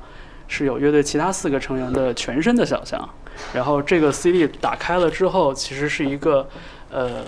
[0.47, 3.07] 是有乐队其他四个成员的全身的肖像，
[3.53, 6.45] 然后这个 CD 打开了之后，其实是一个
[6.91, 7.21] 呃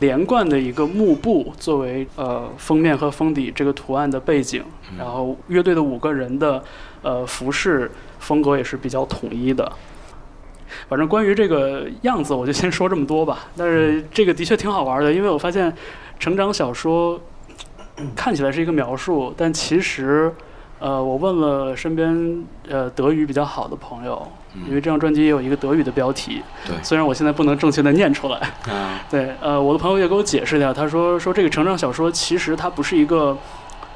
[0.00, 4.62] 连贯的一个幕布作为呃封面和封底这个图案的背景，
[4.98, 6.62] 然后乐队的五个人的
[7.00, 9.72] 呃服饰风格也是比较统一的。
[10.88, 13.46] 反正关于这个样子，我就先说这么多吧。
[13.56, 15.72] 但是这个的确挺好玩的，因为我发现
[16.18, 17.20] 成长小说
[18.16, 20.32] 看起来是一个描述，但其实，
[20.78, 24.26] 呃，我问了身边呃德语比较好的朋友，
[24.66, 26.74] 因为这张专辑也有一个德语的标题，对。
[26.82, 33.36] 虽然我现在不能正确的念出来，啊，对，呃，我的朋友也给我解释一下，他说说这个成长小说其实它不是一个，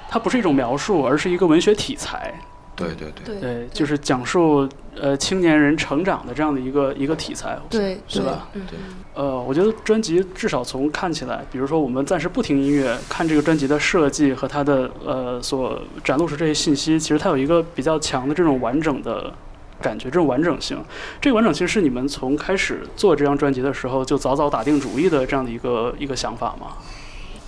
[0.08, 2.34] 它不是一种描述，而是一个文学题材。
[2.76, 4.68] 对对对，对，就是讲述
[5.00, 8.48] 呃青年人成长的这样的一个一个题材，对对是吧？
[8.52, 8.78] 嗯对
[9.14, 19.32] 呃，我觉得专辑至少从看起来，比如说我们暂时不听音乐，看这个专辑的设计和它的呃所展露出这些信息，其实它有一个比较强的这种完整的
[19.80, 20.78] 感觉，这种完整性。
[21.18, 26.76] 这个完整性是你们从开始做这张专辑的时候就早早打定主意的这样的一个一个想法吗？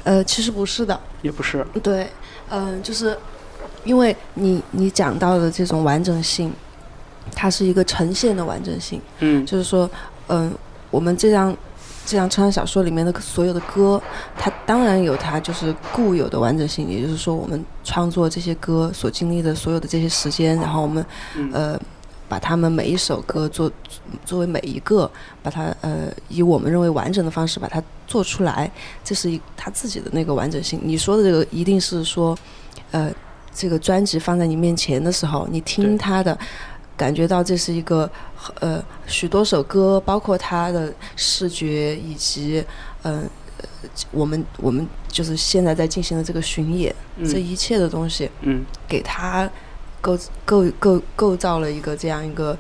[0.05, 2.07] 呃，其实不是的，也不是，对，
[2.49, 3.15] 嗯、就是
[3.85, 6.53] 因为你你讲到的这种完整性，
[7.35, 9.89] 它是一个呈现的完整性，嗯就是说，
[10.29, 10.53] 嗯、
[10.91, 11.57] 我们这张
[12.07, 14.01] 这张穿小说里面的所有的歌，
[14.37, 21.05] 它当然有它就是固有的完整性，也就是说我们创作这些歌所经历的所有的这些时间，然后我们
[21.37, 21.81] 嗯呃
[22.29, 23.71] 把它们每一首歌做
[24.25, 25.11] 作为每一个，
[25.43, 28.71] 把它呃以我们认为完整的方式把它做出来，
[29.03, 30.79] 这是一他自己的那个完整性。
[30.83, 32.37] 你说的这个一定是说，
[32.91, 33.11] 呃，
[33.55, 36.39] 这个专辑放在你面前的时候，你听它的。
[36.99, 38.11] 感觉到这是一个
[38.59, 42.61] 呃许多首歌，包括它的视觉以及
[43.03, 43.21] 嗯、
[43.59, 43.65] 呃、
[44.11, 49.49] 我们我们就是现在在进行的这个巡演，嗯这一切的东西，嗯，给它
[50.01, 52.59] 构构构构造了一个这样一个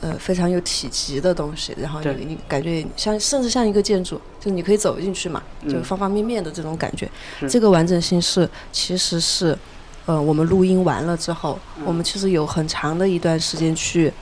[0.00, 9.58] 呃非常有体积的东西，然后你你感觉像甚至像一个建筑，就是你可以走进去嘛，就嗯方方面面的这种感觉，是这个完整性是其实是。
[10.06, 14.12] 呃，我们录音完了之后，我们其实有很长的一段时间去，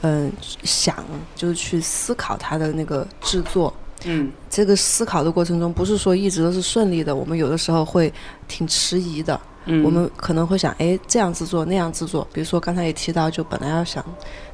[0.00, 1.04] 嗯、想
[1.36, 3.72] 就是去思考它的那个制作。
[4.06, 8.12] 嗯，这个思考的过程中，不是说一直都是顺利的，我们有的时候会
[8.48, 9.38] 挺迟疑的。
[9.66, 12.26] 嗯我们可能会想，哎，这样制作那样制作。
[12.34, 14.04] 比如说刚才也提到，就本来要想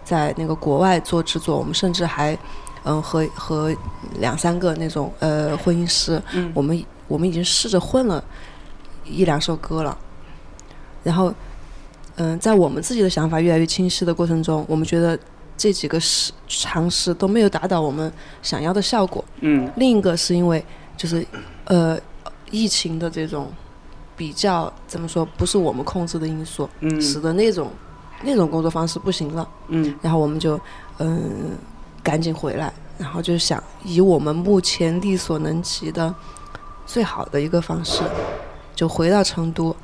[0.04, 2.38] 在那个国外做制作，我们甚至还，
[2.84, 3.74] 嗯，和和
[4.20, 8.22] 两三个那种呃混音师，嗯我们我们已经试着混了
[9.04, 9.98] 一两首歌了。
[11.02, 11.32] 然后，
[12.16, 15.18] 嗯，在我们自己的想法越来越清晰的过程中，我们觉得
[15.56, 19.24] 这几个试尝试都没有达到我们想要的效果。
[19.40, 20.64] 嗯另一个是因为
[20.96, 21.26] 就是
[21.64, 21.98] 呃
[22.50, 23.50] 疫情的这种
[24.16, 27.70] 比较怎么说，不是我们控制的因素，嗯使得那种
[28.22, 29.48] 那种工作方式不行了。
[29.68, 30.60] 嗯然后我们就
[30.98, 31.56] 嗯
[32.02, 36.14] 赶紧回来，然后就想以我们目前力所能及的
[36.86, 38.02] 最好的一个方式，
[38.74, 39.74] 就回到成都，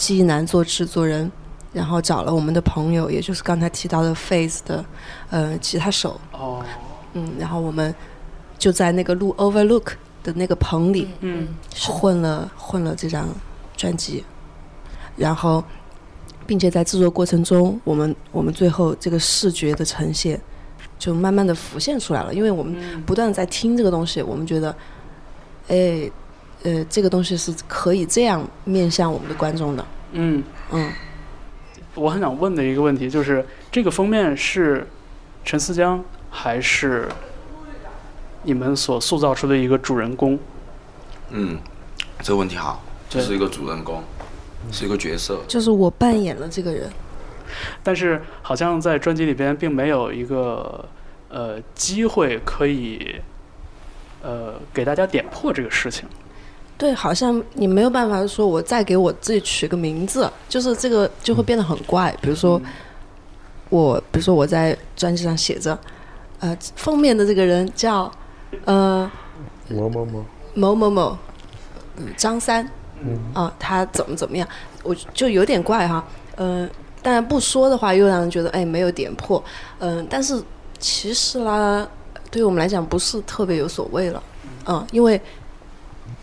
[0.00, 1.30] 济南做制作人，
[1.74, 4.82] 然后找了我们的朋友，也就是刚才提到的 Face 的
[5.28, 6.64] 呃吉他手，哦，
[7.12, 7.94] 嗯，然后我们
[8.58, 9.88] 就在那个路 Overlook
[10.22, 13.28] 的那个棚里，嗯混了混了这张
[13.76, 14.24] 专辑，
[15.16, 15.62] 然后，
[16.46, 20.40] 并且在制作过程中，我们我们最后这个视觉的呈现
[20.98, 24.74] 就慢慢的浮现出来了，因为我们不断的在听这个东西，我们觉得，
[25.68, 26.10] 哎，
[26.62, 30.92] 呃，这个东西是可以这样面向我们的观众的，嗯，嗯，
[31.94, 34.86] 我很想问的一个问题就是，这个封面是
[35.42, 37.08] 陈思江还是
[38.42, 40.38] 你们所塑造出的一个主人公？
[41.30, 41.58] 嗯，
[42.20, 44.02] 这个问题好，对就是一个主人公，
[44.70, 45.40] 是一个角色。
[45.48, 46.90] 就是我扮演了这个人，
[47.82, 50.84] 但是好像在专辑里边并没有一个
[51.30, 53.16] 呃机会可以
[54.22, 56.06] 呃给大家点破这个事情。
[56.80, 62.10] 对，好像你没有办法说，我再给我自己取个名字，就是这个就会变得很怪。
[62.22, 62.58] 比如说，
[63.68, 65.78] 我比如说我在专辑上写着，
[66.38, 68.10] 呃，封面的这个人叫
[68.64, 69.10] 呃
[69.68, 71.18] 某某某，某某某，
[71.98, 72.66] 嗯，张三，
[73.02, 73.18] 嗯。
[73.34, 74.48] 啊、他怎么怎么样，
[74.82, 76.02] 我就有点怪哈，
[76.36, 76.66] 嗯、
[77.02, 79.44] 当然不说的话又让人觉得哎没有点破，
[79.80, 80.42] 嗯、但是
[80.78, 81.86] 其实啦，
[82.30, 84.22] 对于我们来讲不是特别有所谓了，
[84.64, 85.20] 嗯，因为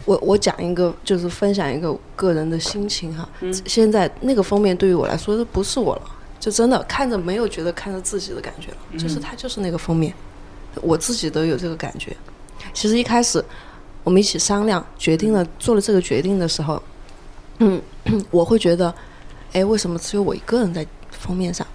[0.07, 3.27] 我我讲一个就是分享一个个人的心情哈，
[3.65, 6.01] 现在那个封面对于我来说都不是我了，
[6.39, 10.13] 就真的看着没有觉得看着自己的感觉了，就是嗯它就是那个封面，
[10.81, 12.15] 我自己都有这个感觉。
[12.73, 13.43] 其实一开始
[14.05, 16.81] 我们一起商量，决定了做了这个决定的时候，
[17.59, 17.81] 嗯，
[18.31, 18.93] 我会觉得，
[19.51, 21.67] 哎，为什么只有我一个人在封面上？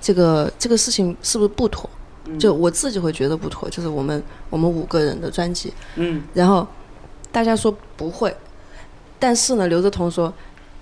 [0.00, 1.88] 这个这个事情是不是不妥？
[2.38, 4.20] 就我自己会觉得不妥，就是我们
[4.50, 6.66] 我们五个人的专辑，嗯然后
[7.30, 8.34] 大家说不会，
[9.18, 10.32] 但是呢，刘泽彤说，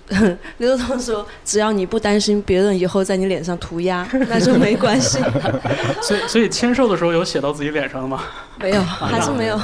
[0.57, 5.19] 刘泽彤说，只要你不担心别人以后在你脸上涂鸦， 那就没关系。
[6.01, 8.23] 所以所以签售的时候有写到自己脸上的吗？
[8.59, 9.59] 没有，还是没有。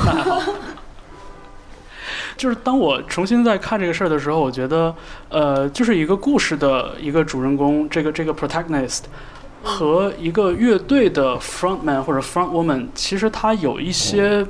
[2.36, 4.94] 就是当我重新在看这个事儿的时候，我觉得，
[5.30, 9.02] 呃，就是一个故事的一个主人公，这个这个 protagonist
[9.62, 14.46] 和一个乐队的 frontman 或者 front woman，其实他有一些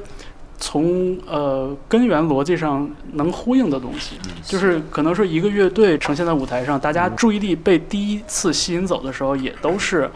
[0.66, 10.10] 从呃根源逻辑上能呼应的东西，就是可能说一个乐队呈现在舞台上，大家注意力被第一次吸引走的时候，也都是，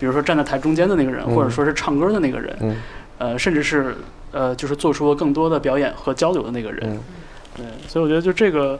[0.00, 2.76] 比如说站在台中间的那个人，嗯或者说是唱歌的那个人，嗯
[3.18, 3.96] 呃，甚至是
[4.32, 6.80] 呃，就是做出了更多的表演和交流的那个人。
[6.82, 7.00] 嗯
[7.56, 8.76] 对，所以我觉得就这个，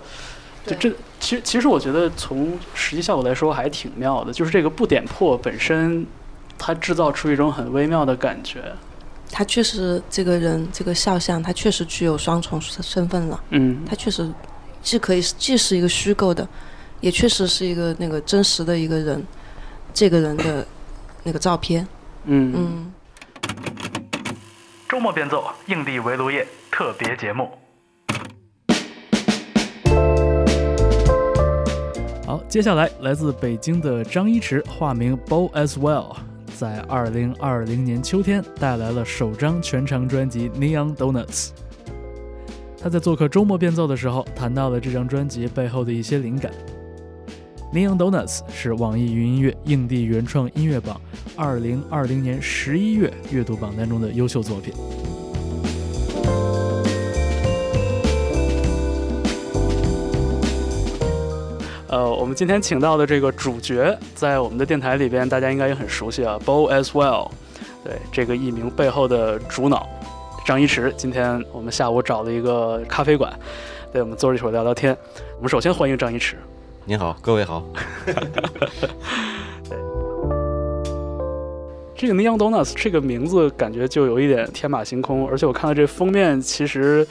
[0.66, 6.04] 就这其实其实我觉得从实际效果来说还挺妙的，就是这个不点破本身，
[6.58, 8.60] 它制造出一种很微妙的感觉。
[9.34, 13.42] 他确实这个人这个肖像，他确实具有双重身份了。
[13.48, 14.30] 嗯他确实
[14.82, 16.46] 既可以既是一个虚构的，
[17.00, 19.24] 也确实是一个那个真实的一个人，
[19.94, 20.66] 这个人的
[21.22, 21.88] 那个照片。
[22.24, 22.92] 嗯嗯
[24.86, 27.50] 周末变奏硬地围炉夜特别节目。
[32.26, 36.16] 好，接下来来自北京的张一驰，化名 Bo as well，
[36.62, 41.48] 在二零二零年秋天带来了首张全长专辑《Neon Donuts》。
[42.80, 46.52] 他在做客周末变奏的时候，谈到了这张专辑背后的一些灵感。
[47.74, 51.00] 《Neon Donuts》是网易云音乐硬地原创音乐榜
[51.34, 54.72] 二零二零年十一月月度榜单中的优秀作品。
[61.92, 67.30] 呃，我们今天请到的这个主角，在我们的电台里边，大家应该也很熟悉啊，Bo as well，
[67.84, 69.86] 对这个艺名背后的主脑
[70.42, 70.90] 张一驰。
[70.96, 73.30] 今天我们下午找了一个咖啡馆，
[73.92, 74.96] 对我们坐着一会儿聊聊天。
[75.36, 76.38] 我们首先欢迎张一驰。
[76.86, 77.62] 您好，各位好。
[82.02, 87.06] 这个 Neon Donuts 这个名字感觉就有一点天马行空，而且我看到这封面，其实，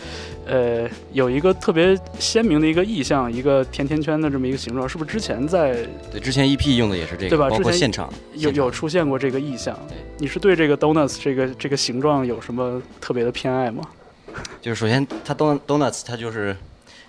[0.45, 7.47] 呃，有一个特别鲜明的一个意象，一个甜甜圈的这么一个形状，是不是之前在对之前 EP 用的也是这个，对吧？
[7.47, 9.79] 包括现场有有出现过这个意象。
[10.17, 13.81] 你是对这个 Donuts 这个这个形状有什么特别的偏爱吗？
[14.61, 16.53] 就是首先它 don donuts 它就是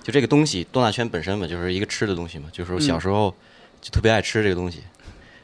[0.05, 3.35] 就这个东西，多纳圈本身嘛，就是一个吃的东西嘛，就是我小时候
[3.81, 4.85] 就特别爱吃这个东西。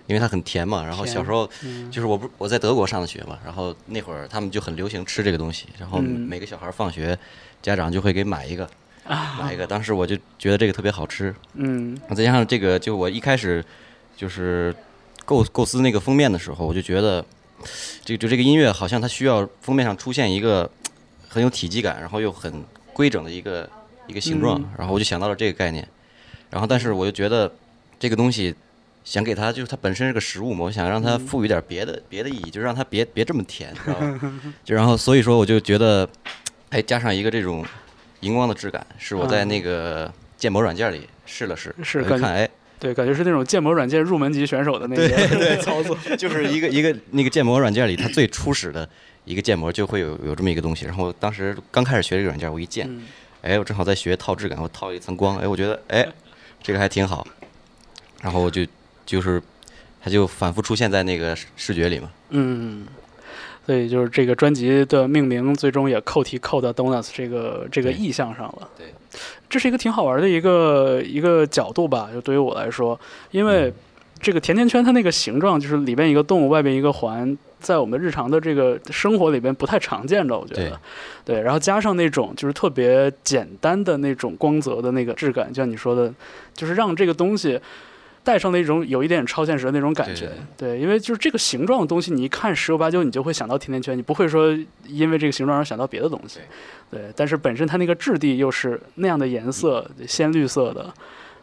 [0.09, 7.17] 因为它很甜嘛，然后小时候嗯就是我不我在德国上的学嘛，然后那会儿他们就很流行吃这个东西，然后嗯每个小孩放学，
[7.61, 8.69] 家长就会给买一个，
[9.05, 9.67] 啊买一个。
[9.67, 13.63] 当时我就觉得这个特别好吃，嗯再加上这个，就我一开始
[14.17, 14.75] 就是
[15.27, 17.23] 构构思那个封面的时候，我就觉得
[18.03, 20.71] 这个就这个音乐好像它需要封面上出现一个
[21.29, 23.69] 很有体积感，然后又很规整的一个
[24.07, 25.87] 一个形状嗯，然后我就想到了这个概念，
[26.49, 27.53] 然后但是我就觉得
[27.99, 28.55] 这个东西。
[29.09, 34.21] 想给它，就是它本身是个食物嘛，我想让它赋予点别的、别的意义，就让它别别这么甜，知道吧？
[34.63, 36.07] 就然后所以说我就觉得，
[36.69, 37.65] 哎，加上一个这种
[38.21, 48.87] 荧光的质感，是我在那个建模软件里试了试，是感觉我就看哎，对，感觉是那种建模软件入门级选手的那个对对 操作，就是一个一个那个建模软件里，它最初始的
[49.25, 50.85] 一个建模就会有有这么一个东西。
[50.85, 53.07] 然后当时刚开始学这个软件，我一建，嗯
[53.41, 56.07] 哎，我正好在学套质感，我套一层光，哎，我觉得哎，
[56.63, 57.27] 这个还挺好。
[58.21, 58.67] 然后我就
[59.09, 59.43] 就是
[60.03, 62.11] 它就反复出现在那个视视觉里嘛。
[62.29, 62.87] 嗯，
[63.65, 68.69] 所以就是这个专辑的命名最终也扣题扣到 Donuts 这个这个意象上了。
[68.77, 68.87] 对，
[69.49, 73.73] 这是一个挺好玩的一个一个角度吧，就对于我来说，因为
[74.21, 77.37] 这个甜甜圈它那个形状就是里边一个洞，外边一个环。
[77.61, 80.81] 在我们日常的这个生活里边不太常见的，我觉得，
[81.25, 86.15] 对，然后加上那种就是特别简单的那种光泽的那个质感，就像你说的，
[86.55, 87.61] 就是让这个东西
[88.29, 90.31] 带上那种有一点超现实的那种感觉。
[90.55, 94.55] 对，因为就是这个形状的东西，你一看十有八九你就会想到甜甜圈，你不会说
[94.87, 96.41] 因为这个形状而想到别的东西。
[96.91, 100.93] 对，但是本身它那个质地又是那样的颜色，鲜绿色的。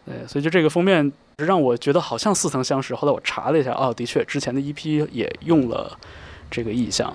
[0.05, 2.93] 对，所以就这个封面让我觉得好像似曾相识。
[2.93, 5.91] 后来我查了一下，哦，的确，之前的一批也用了
[6.51, 7.11] 这个意象。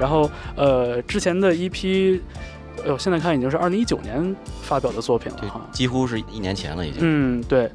[0.00, 2.18] 然后，呃，之前的 EP，
[2.82, 6.98] 哎呦，现在看已经是二零一九年发表的作品了哈，几乎是一年前了已经。
[7.02, 7.70] 嗯，对，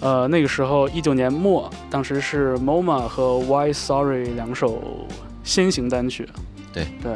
[0.00, 5.06] 呃，那个时候一九年末，当时是 MoMA 和 Why Sorry 两首
[5.44, 6.28] 先行单曲。
[6.72, 6.86] 对。
[7.02, 7.12] 对，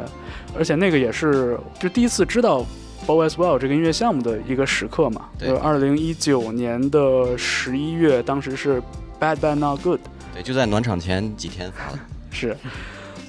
[0.57, 2.65] 而且那个也是就第一次知道
[3.05, 5.49] Bo as well 这个音乐项目的一个时刻嘛，对。
[5.49, 8.81] 就是二零一九年的十一月，当时是
[9.19, 9.99] Bad Bad Not Good，
[10.33, 11.99] 对，就在暖场前几天发的。
[12.31, 12.57] 是，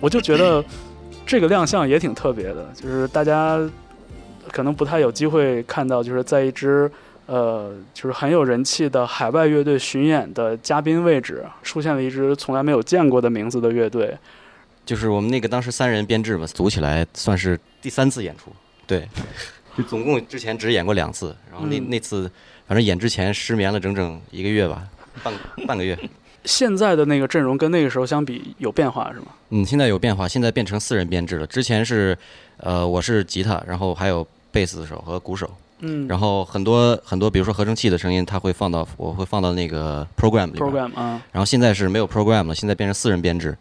[0.01, 0.65] 我就觉得
[1.25, 3.59] 这个亮相也挺特别的，就是大家
[4.53, 6.91] 可能不太有机会看到，就是在一支
[7.27, 14.17] 呃，就是很有人气的海外乐队巡演的嘉宾位置，出现了一支从来没有见过的名字的乐队。
[14.85, 18.53] 就是我们那个当时三人编制嘛，组起来算是第三次演出。
[18.87, 19.09] 对，
[19.77, 22.31] 就总共之前只演过两次，然后那、嗯那次
[22.69, 24.85] 反正演之前失眠了整整一个月吧，
[25.25, 25.35] 半
[25.67, 25.99] 半个月。
[26.45, 29.27] 现在的那个阵容跟那个时候相比有变化是吗？
[29.51, 31.47] 嗯，现在有变化，现在变成四人编制了。
[31.49, 32.17] 之前是，
[32.59, 34.25] 呃，我是吉他，然后还有
[34.57, 35.51] 贝斯手和鼓手。
[35.81, 40.65] 嗯然后很多很多，比如说合成器的声音，它会放到我会放到那个 program 里边。
[40.65, 43.55] program 啊，然后现在是没有 program 了，现在变成四人编制。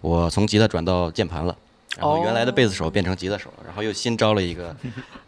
[0.00, 1.54] 我从吉他转到键盘了，
[1.96, 4.74] 然后原来的贝斯手变成吉他手了，然后又新招了一个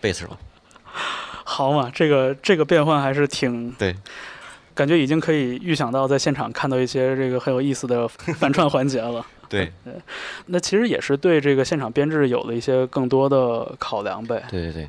[0.00, 0.36] 贝斯手。
[1.44, 3.94] 好嘛，这个这个变换还是挺对，
[4.74, 9.24] 感觉已经可以预想到在现场看到一些这个很有意思的反串环节了。
[9.52, 9.92] 对对，
[10.46, 14.42] 那其实也是对这个现场编制有了一些更多的考量呗。
[14.50, 14.88] 对对对，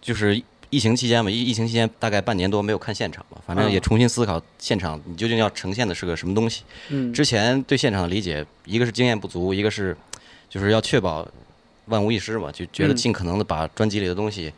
[0.00, 6.62] 就是疫情期间嘛，疫疫情期间大概半年多没有看现场嘛，反正嗯也重新思考现场你究竟要呈现的是个什么东西。
[6.90, 9.96] 嗯之前对现场的理解，一个是经验不足，一个是
[10.48, 11.26] 就是要确保
[11.86, 14.52] 万无一失嘛，就觉得嗯尽可能的把专辑里的东西，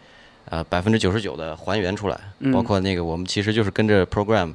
[0.51, 4.53] 呃，百分之九十九的还原出来，嗯包括那个我们其实就是跟着 program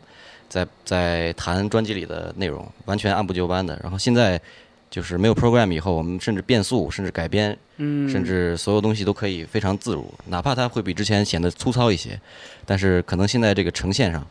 [0.48, 3.78] 在在谈专辑里的内容，完全按部就班的。
[3.82, 4.40] 然后现在
[4.90, 12.20] 就是没有 program 以后，我们甚至变速，甚至改编，嗯甚至所有东西都可以非常自如，哪怕它会比之前显得粗糙一些，
[12.66, 14.26] 但是可能现在这个呈现上，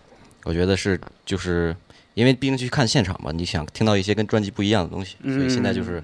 [0.44, 1.76] 我觉得是就是
[2.14, 6.02] 因为毕竟去看现场嘛，你想听到一些跟专辑不一样的东西，所以现在就是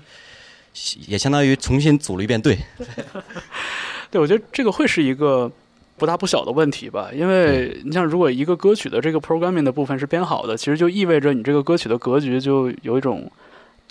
[1.06, 2.58] 也相当于重新组了一遍队。
[4.10, 5.50] 对，我觉得这个会是一个
[5.96, 13.30] 不大不小的问题吧，因为你像如果一个歌曲的这个 programming 的部分是编好的，其实就意味着你这个歌曲的格局就有一种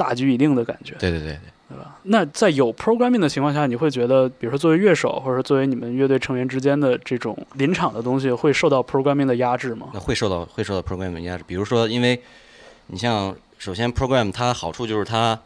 [0.01, 0.95] 大局已定的感觉。
[0.97, 1.37] 对对对
[1.69, 1.99] 对吧。
[2.03, 9.89] 那在有 programming 的情况下，你会觉得，比如说作为乐手，或者说作为你们乐队成员之间的这种临场的东西，会受到 programming 的压制吗？
[9.93, 12.19] 那会受到会受到 program 的压制，比如说，因为
[12.87, 15.39] 你像首先 program 它好处就是它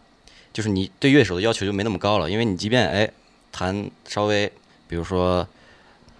[0.53, 3.10] 就是你对乐手的要求就没那么高了，因为你即便哎
[3.51, 4.51] 弹稍微
[4.88, 5.45] 比如说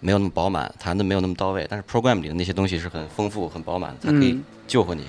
[0.02, 5.04] 没有那么饱满，弹的没有那么到位，但是 program 里的那些东西是很丰富很饱满，它可以嗯救活你。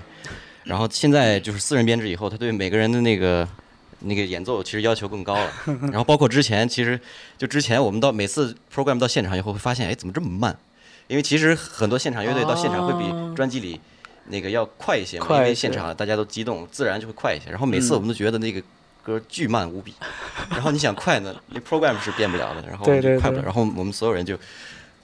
[0.67, 3.49] 然后现在就是私人编制以后，他对每个人的那个
[4.01, 5.51] 那个演奏其实要求更高了。
[5.83, 7.01] 然后包括之前，其实
[7.39, 10.57] 就之前我们到每次 program 到现场以后会发现，哎，怎么这么慢？
[11.07, 13.81] 因为其实很多现场乐队到现场会比专辑里
[14.27, 17.49] 那个要快一些嘛，因为现场大家都激动，自然就会快一些。
[17.49, 18.61] 然后每次嗯我们都觉得那个
[19.05, 19.95] 歌巨慢无比，
[20.51, 24.37] 然后你想快呢，那 program 是变不了的，然后对对快不了，对然后我们所有人就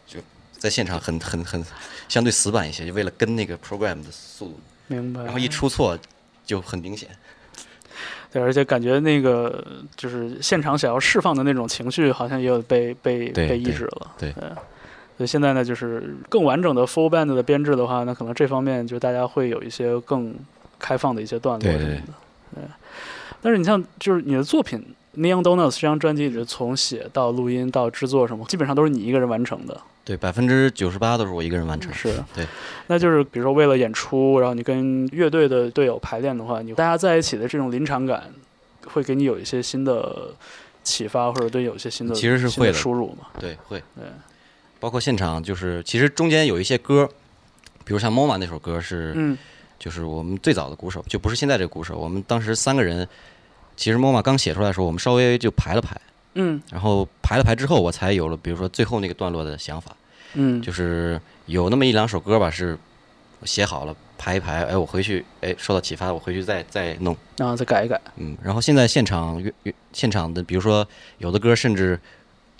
[0.09, 0.19] 就
[0.59, 1.65] 在现场很很很
[2.09, 4.61] 相对死板一些，就为了跟那个 program 的速度，
[4.93, 5.23] 明白。
[5.23, 5.99] 然后一出错
[6.45, 7.09] 就很明显。
[8.31, 9.65] 对，而且感觉那个
[9.97, 14.11] 就是现场想要释放的那种情绪，好像也有被被被抑制了。
[14.19, 14.33] 对
[15.19, 20.35] 所以现在呢，就是更完整的 full band 的编制的话，那可能这方面就大家会有一些更
[20.79, 22.13] 开放的一些段落什么的。
[22.55, 22.65] 对。
[23.43, 24.83] 但是你像就是你的作品
[25.21, 29.79] 《Neon Donuts》这张专辑里，从写到录音到制作什么，基本上都是你一个人完成的。
[30.05, 31.93] 对，百分之九十八都是我一个人完成。
[31.93, 32.47] 是， 对，
[32.89, 38.33] 那就是比如说为了演出，然后你跟乐队的队友排练的话，你大家在一起的这种临场感，
[38.87, 40.35] 会给你有一些新的
[40.83, 43.29] 启发，或者对有一些新的其实是会的输入嘛。
[43.39, 43.79] 对，会。
[43.95, 44.05] 对，
[44.81, 47.09] 包括现场就是，其实中间有一些歌，
[47.85, 49.39] 比如像《MoMA》那首歌是，嗯
[49.79, 51.97] 就是我们最早的鼓手，就不是现在这个鼓手。
[51.97, 53.07] 我们当时三个人，
[53.77, 56.01] 其实《MoMA》刚写出来的时候，我们稍微就排了排，
[56.35, 59.95] 嗯然后排了排之后，我才有了比如说最后那个段落的想法，
[60.35, 62.79] 嗯，就是有那么一两首歌吧，是
[63.41, 67.17] 我写好了排一排，哎，我回去哎受到启发，我回去再再弄。
[67.37, 68.01] 然后再改一改。
[68.17, 70.87] 嗯，然后现在现场乐乐现场的，比如说
[71.19, 71.99] 有的歌甚至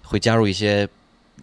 [0.03, 0.89] 会加入一些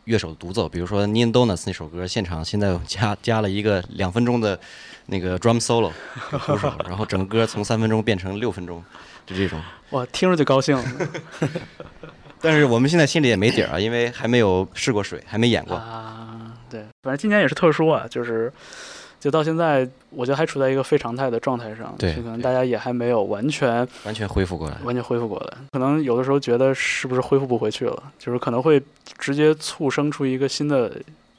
[0.03, 4.59] 乐手的独奏，比如说《Neon Donuts》那首歌，现场现在加加了一个两分钟的
[5.07, 5.91] 那个 drum solo
[6.85, 8.83] 然后整个歌从三分钟变成六分钟，
[9.25, 9.59] 就这种。
[9.91, 10.77] 哇，听着就高兴。
[12.41, 15.75] 但是我们现在心里也没底儿啊，因为还没有试过水，还没演过。
[15.75, 18.51] 啊，对，反正今年也是特殊啊，就是
[19.19, 28.81] 就到现在，我觉得还处在一个非常态的状态上，对可能大家也还没有完全完全恢复过来，完全恢复过来，可能有的时候觉得是不是恢复不回去了，就是可能会
[29.17, 30.91] 直接促生出一个新的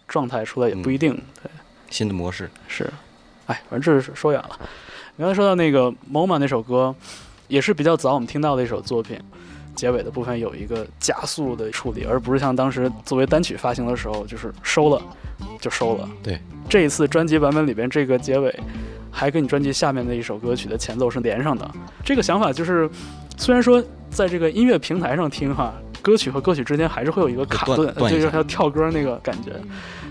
[0.06, 1.14] 状态出来，也不一定。
[1.42, 1.50] 对，
[1.88, 2.84] 新的模式是，
[3.46, 4.50] 哎，反正这是说远了。
[5.16, 6.94] 你刚才说到那个《MoMA》那首歌，
[7.48, 9.18] 也是比较早我们听到的一首作品。
[9.80, 15.00] 结尾的部分有一个加速的处理，而不是像当时作为单曲发行的时候，就是收了
[15.58, 16.06] 就收了。
[16.22, 18.54] 对，这一次专辑版本里边这个结尾，
[19.10, 21.66] 还跟你专辑下面的一首歌曲的前奏是连上的。
[22.04, 22.90] 这个想法就是，
[23.38, 25.72] 虽然说在这个音乐平台上听哈，
[26.02, 29.52] 歌曲和歌曲之间还是会有一个卡顿，就是要跳歌那个感觉，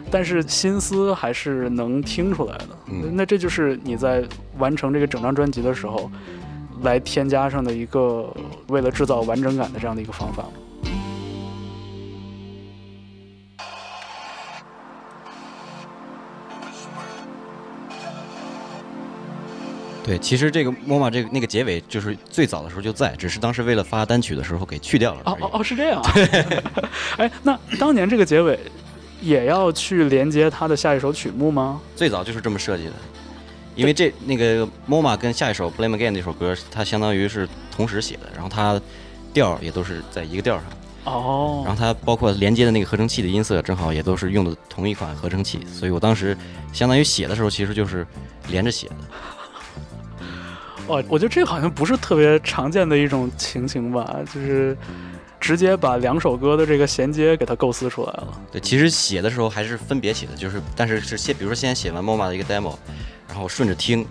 [0.09, 2.69] 但是心思还是能听出来的。
[2.87, 4.23] 嗯那这就是你在
[4.57, 6.09] 完成这个整张专辑的时候。
[6.81, 8.33] 来添加上的一个
[8.67, 10.45] 为了制造完整感的这样的一个方法。
[20.01, 25.21] 对，其实这个 MoMA 这个那个结尾就是最早的时候就在，只是当时为了发单曲的时候给去掉了。
[25.25, 26.11] 哦哦哦，是这样啊。
[27.17, 28.57] 哎，那当年这个结尾
[29.21, 31.79] 也要去连接他的下一首曲目吗？
[31.95, 32.93] 最早就是这么设计的，
[33.79, 38.79] 因为这那个 MoMA 跟下一首 Blame Again 那首歌，它相当于是同时写的，然后它
[39.33, 40.65] 调也都是在一个调上。
[41.05, 41.63] 哦。
[41.65, 46.37] 然后它包括连接的那个合成器的音色，正好也都是用的同一款合成器，所以我当时
[46.73, 48.05] 相当于写的时候，其实就是
[48.49, 48.95] 连着写的。
[50.87, 54.77] 哦，我觉得这个好像不是特别常见的一种情形吧，就是。
[55.41, 58.41] 直接把两首歌的这个衔接给它构思出来了。
[58.51, 62.75] 对，其实写的时候还是分别写的，就是但是是先，比如说先写完 MoMA 的一个 demo，
[63.29, 64.05] 然后顺着听，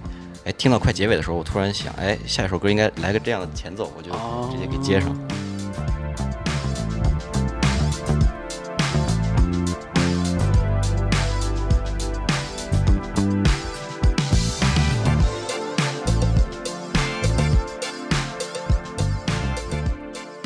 [0.44, 4.10] 哎，听到快结尾的时候，我突然想，哎，下一首歌应该来个这样的前奏，我就
[4.50, 5.14] 直接给接上。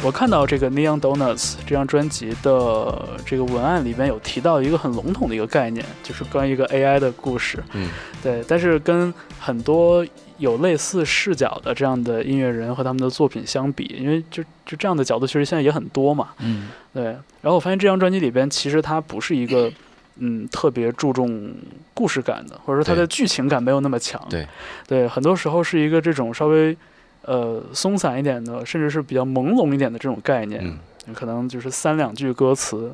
[0.05, 7.63] 我看到这个 Neon Donuts 这张专辑的这个文案里边有提到一个很笼统的一个概念，就是关于一个 AI 的故事。
[7.73, 7.89] 嗯，
[8.21, 10.05] 对，但是跟很多
[10.39, 16.31] 有类似视角的这样的音乐人和他们的作品相比，因为就就这样的角度其实现在也很多嘛。
[16.41, 17.05] 嗯，对。
[17.05, 19.71] 然后我发现这张专辑里边其实它不是一个
[20.17, 21.55] 嗯特别注重
[21.95, 24.21] 故事感的，或者说它的剧情感没有那么强。
[24.29, 24.49] 对，
[24.89, 26.77] 对，很多时候是一个这种稍微。
[27.25, 30.61] 呃，松散一点的，甚至是比较朦胧一点的这种概念，
[31.07, 32.93] 嗯、可能就是三两句歌词，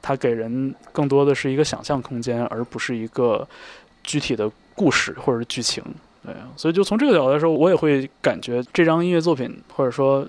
[0.00, 3.46] 它给人更多的是一个想象空间，而不是一个
[4.04, 5.82] 具体的故事或者是剧情。
[6.24, 10.26] 对，所以就从这个角度来说，我也会感觉这张音乐作品，或者说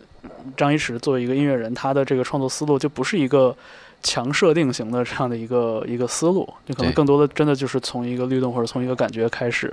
[0.58, 3.56] 张一驰作为一个音乐人，他的这个创作思路就不是一个
[4.02, 9.72] 强设定型的这样的一个一个思路，就可能更多的真的就是从一个律动或者从一个感觉开始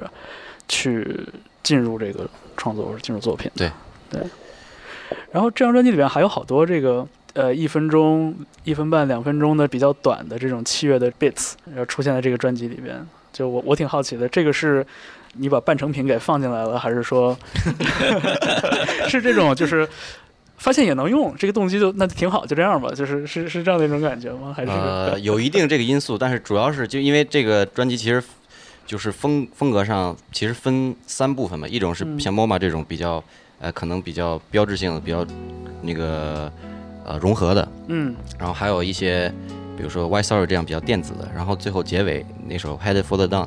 [0.70, 1.06] 去
[1.62, 2.26] 进入这个。
[2.56, 3.70] 创作或者进入作品，对
[4.10, 4.20] 对。
[5.32, 13.02] 然后这张专辑里边还有好多这个呃一分钟、一分半、两分钟的比较短的这种器乐的 bits，然后出现在这个专辑里边。
[13.32, 14.86] 就我我挺好奇的，这个是
[15.36, 17.34] 你把半成品给放进来了，还是说
[19.08, 19.88] 是这种就是
[20.58, 24.52] 发现也能用这个动机就那就挺好，就这样吧，就是是是这样的一种感觉吗？
[24.54, 28.22] 还是呃有一定这个因素，但是主要是就因为这个专辑其实。
[28.90, 33.22] 就是风风格上其实分三部分嘛，一种是像 MoMA 这种比较，
[33.60, 35.24] 呃，可能比较标志性的、比较
[35.80, 36.50] 那个
[37.04, 39.32] 呃融合的，嗯，然后还有一些，
[39.76, 43.46] 比如说 White Sorry 这样比较电子的，然后最后结尾那首 Headed for the Dawn，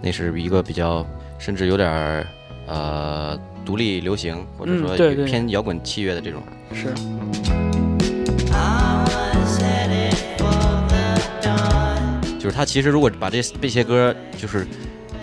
[0.00, 1.04] 那是一个比较
[1.40, 2.26] 甚至有点儿
[2.68, 6.40] 呃独立流行或者说偏摇滚器乐的这种，
[6.72, 6.94] 是。
[12.48, 14.66] 就是它其实如果把这这些歌就是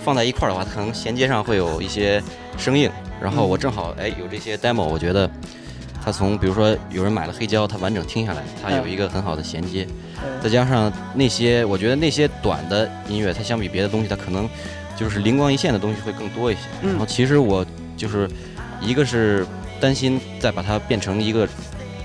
[0.03, 2.21] 放在一块儿的话，它可能衔接上会有一些
[2.55, 2.87] 生硬。
[3.19, 5.27] 然后我正好哎有这些 demo，我觉得
[6.03, 9.87] 它从比如说有人买了黑胶，它完整听下来，它有一个很好的衔接。
[10.39, 14.47] 再加上那些我觉得那些短的音乐，它相比别的东西，它可能
[14.95, 16.61] 就是灵光一现的东西会更多一些。
[16.83, 17.65] 然后其实我
[17.97, 18.29] 就是
[18.79, 19.43] 一个是
[19.79, 21.47] 担心再把它变成一个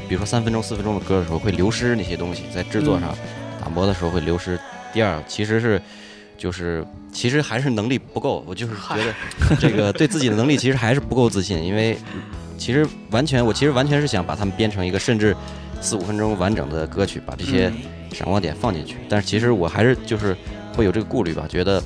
[0.08, 3.14] 比如说三分钟四分钟的歌的时候会流失那些东西，在制作上
[3.60, 4.58] 打磨的时候会流失。
[4.92, 5.80] 第二，其实是，
[6.36, 8.44] 就是其实还是能力不够。
[8.46, 9.14] 我就是觉得，
[9.58, 11.62] 这个对自己的能力其实还是不够自信。
[11.62, 11.96] 因为
[12.58, 15.36] 其实完全，我其实完全是想把它们编成一个甚至
[15.80, 17.72] 四五分钟完整的歌曲，把这些
[18.12, 18.96] 闪光点放进去。
[19.08, 20.36] 但是其实我还是就是
[20.74, 21.82] 会有这个顾虑吧，觉得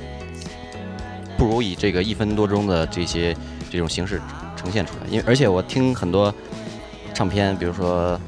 [1.36, 3.36] 不如以这个一分多钟的这些
[3.70, 4.20] 这种形式
[4.56, 5.06] 呈现出来。
[5.10, 6.34] 因为而且我听很多
[7.12, 8.18] 唱片，比如说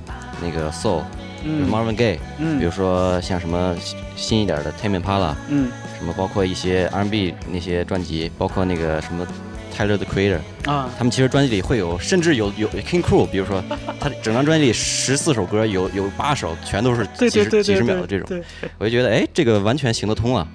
[0.43, 1.03] 那个 Soul。
[1.71, 3.75] Marvin Gaye，嗯，比如说像什么
[4.17, 9.27] 新一点的 Tame Impala，嗯，什么包括一些 R&B 那些专辑，包括那个什么
[9.77, 13.63] Tyler the Creator，啊，他们其实专辑里会有，甚至有有 King Crew，比如说
[14.01, 18.43] 他整张专辑里十四首歌，有有八首全都是几十几十秒的这种，
[18.79, 20.47] 我就觉得哎，这个完全行得通啊，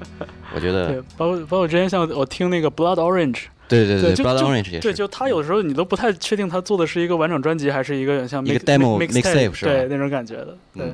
[0.55, 3.43] 我觉得，对，包括包括之前像我听那个 Blood Orange。
[3.71, 4.79] 对对对，Blood Orange 也是。
[4.81, 9.71] 对，就他有的时候你都不太确定他做的是一个完整专辑，还是一个像一个 demo mixtape 是吧？
[9.71, 10.93] 对那种感觉的，对。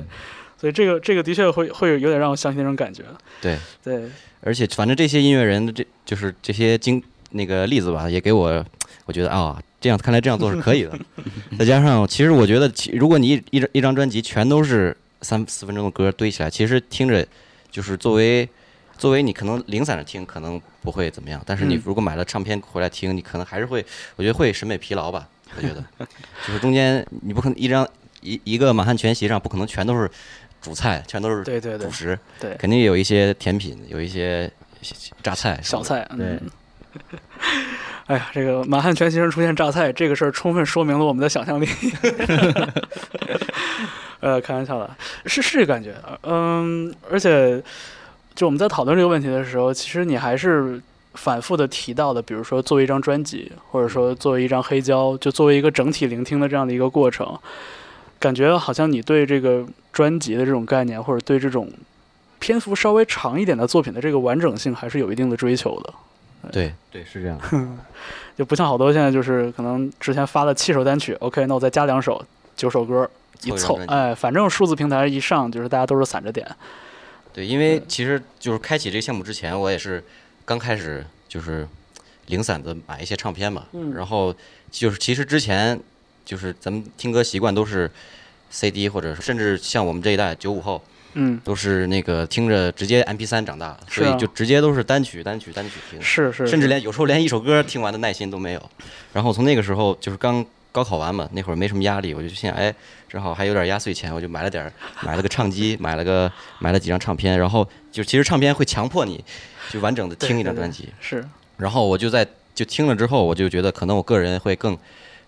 [0.60, 3.04] 所以这个这个的确会会有点让我相信那种感觉。
[3.40, 4.10] 对对，
[4.40, 7.00] 而且反正这些音乐人的这就是这些经
[7.30, 8.64] 那个例子吧，也给我
[9.04, 10.98] 我觉得啊，这样看来这样做是可以的。
[11.56, 17.24] 再加上其实我觉得，其如果你一一张一张专辑全都是三四分钟的歌堆起来，其实听着
[17.70, 18.48] 就是作为
[18.98, 23.82] 作为你可能零散的听可能不会怎么样，但是你如果买了唱片回来听，你可能还是会，
[24.16, 25.26] 我觉得会审美疲劳吧。
[25.56, 25.82] 我觉得
[26.46, 27.88] 就是中间你不可能一张
[28.20, 30.10] 一一个满汉全席上不可能全都是。
[30.60, 34.50] 主菜全都是对对对主食，对肯定有一些甜品，有一些
[35.22, 36.04] 榨菜小菜。
[36.16, 36.36] 对，
[38.06, 41.68] 哎呀，这个满汉全席上出现榨菜这个事儿，充分说明了我们的想象力。
[44.18, 44.96] 呃，开玩笑的，
[45.26, 47.62] 是是感觉，嗯，而且
[48.38, 50.80] 就我们在讨论这个问题的时候，其实你还是
[51.14, 57.36] 反复的提到的，比如说作为一张专辑，或者说作为一张黑胶，就作为一个整体聆听的这样的一个过程。
[58.20, 61.68] 感觉好像你对这个专辑的这种概念，或者对这种
[62.38, 65.92] 篇幅稍微长一点的作品的这个完整性，还是有一定的追求的。
[66.52, 67.36] 对对，是这样。
[68.38, 72.24] 就不像好多现在就是可能之前发了七首单曲，OK，那我再加两首，
[72.54, 73.10] 九首歌
[73.42, 76.46] 一凑哎，反正数字平台一上就是大家都是散着点。
[77.32, 80.02] 对，因为其实就是开启这个项目之前，我也是
[80.44, 81.68] 刚开始就是
[82.26, 83.94] 零散的买一些唱片嘛，嗯。
[83.94, 84.34] 然后
[84.70, 85.78] 就是其实之前
[86.24, 87.90] 就是咱们听歌习惯都是
[88.50, 90.82] CD 或者是甚至像我们这一代九五后，
[91.14, 96.46] 嗯，都是那个听着直接 MP 3长大所以就直接都是单曲单曲单曲听，是是。
[96.46, 98.70] 甚至连有时候连一首歌听完的耐心都没有。
[99.12, 102.74] 然后从那个时候就是刚高考完嘛，那会儿没什么压力，我就心想，哎，
[103.08, 109.24] 正好还有点压岁钱，我就买了点儿，买了个唱机，买了个买了几张唱片，然后就其实唱片会强迫你
[109.70, 114.76] 就完整的听一张专辑，是，然后我就在就听了之后，我就觉得可能我个人会更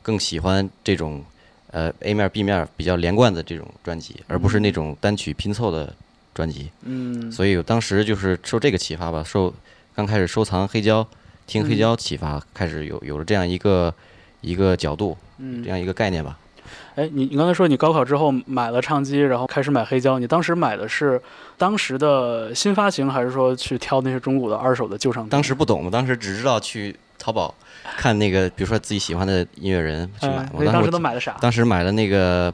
[0.03, 1.25] 更喜欢这种
[1.71, 5.95] 呃 A 面 B 面比较连贯的这种专辑，而不是那种单曲拼凑的
[6.35, 6.71] 专辑。
[6.83, 7.31] 嗯。
[7.31, 9.53] 所以我当时就是受这个启发吧，受
[9.95, 11.07] 刚开始收藏黑胶，
[11.47, 11.79] 听黑嗯。
[11.79, 13.95] 胶启发，开始有有了这样一个
[14.41, 16.39] 一个角度，嗯这样一个概念吧。
[16.95, 21.21] 哎，你你刚才说你高考之后买了唱机，然后开始买黑胶，你当时买的是
[21.57, 25.31] 当时的新发行，还是说去挑那些中古的二手的旧唱片？
[25.31, 27.55] 当时不懂嘛，当时只知道去淘宝
[27.97, 30.43] 看那个，比如说自己喜欢的音乐人去买嘛。
[30.45, 32.53] 哎那你当时都买的啥当时买了那个，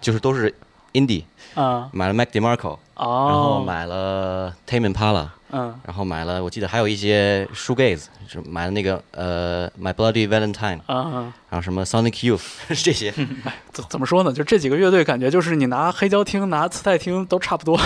[0.00, 0.52] 就是都是
[0.92, 1.24] indie，
[1.54, 12.42] 啊买了 Mac DeMarco，、哦然后买了 Tame Impala，嗯然后买了我记得还有一些 shoegaze，就是买了那个呃 My Bloody Valentine，啊然后什么 Sonic Youth
[12.82, 13.12] 这些。
[13.72, 14.32] 怎怎么说呢？
[14.32, 17.78] 就这几个乐队，感觉就是你拿黑胶听、拿磁带听都差不多。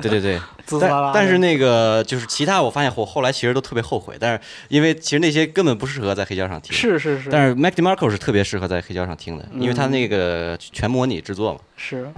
[0.00, 6.74] 对 对对，滋滋啦啦但但是那个就是其他，我发现我后来其实都特别后悔，但是因为其实那些根本不适合在黑胶上听。
[6.74, 11.60] 是是是但是 Mac DeMarco 是特别适合在黑胶上听的，因为它嗯那个全模拟制作嘛。
[11.76, 12.08] 是。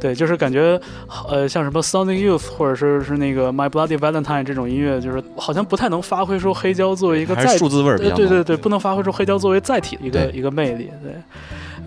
[0.00, 0.80] 对，就是感觉，
[1.28, 10.90] 呃，像什么 Sonic Youth 或者是是那个 My Bloody Valentine 这种音乐，就是好像不太能发挥出黑胶作为一个载体，对对对对，不能发挥出黑胶作为载体的一个一个魅力。
[11.02, 11.12] 对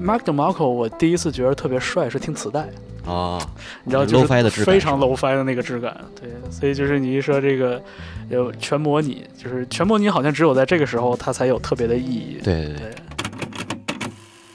[0.05, 2.67] ，Mark DeMarco，我第一次觉得特别帅是听磁带，
[3.05, 3.39] 啊，
[3.83, 5.95] 你知道，就是非常 low fi 的那个质感。
[6.19, 7.81] 对，所以就是你一说这个
[8.29, 12.39] 有全模拟，就是全模拟好像只有在这个时候它才有特别的意义。
[12.43, 12.91] 对对对。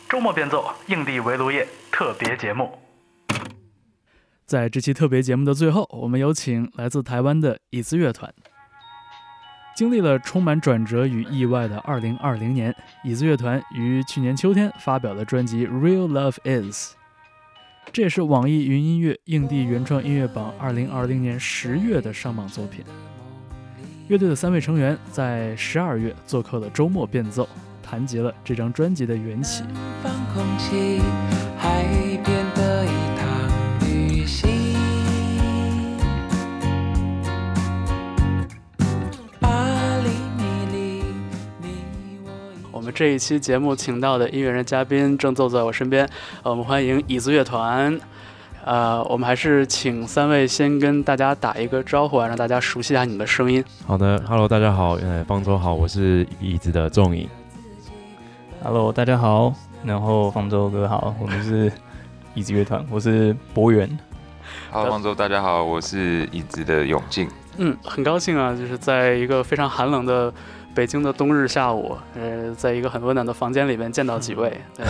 [0.09, 2.71] 周末变奏，硬地围炉夜特别节目。
[4.47, 8.33] 在这期特别节目的最后，我们有请来自台湾的椅子乐团。
[9.75, 12.73] 经历了充满转折与意外的2020年，
[13.03, 16.93] 椅子乐团于去年秋天发表了专辑《Real Love Is》，
[17.93, 22.85] 这也是网易云音乐硬地原创音乐榜2020年十月的上榜作品。
[24.07, 27.49] 乐队的三位成员在十二月做客了周末变奏，
[27.83, 29.65] 谈及了这张专辑的缘起。
[30.05, 31.01] 放空气，
[31.59, 31.85] 海
[32.25, 32.46] 边
[42.87, 46.09] 们这一期节目请到的音乐人嘉宾正坐在我身边，
[46.45, 47.99] 呃我们欢迎椅子乐团。
[48.65, 53.65] 呃，我们还是请三位先跟大家打一个招呼啊，让大家熟悉一下你们的声音。
[53.87, 57.29] 好的，Hello，大家好，呃，方舟好，我是椅子的仲影。
[58.63, 59.53] Hello，大家好，
[59.85, 61.71] 然后方舟哥好，我们是
[62.35, 63.99] 椅子乐团，我是博源。
[64.71, 67.29] Hello，方舟，大家好，我是椅子的永进。
[67.59, 70.33] 嗯，很高兴啊，就是在一个非常寒冷的
[70.77, 74.85] 北京的冬日下午，呃，在一个很温暖的房间里面见到几位，对，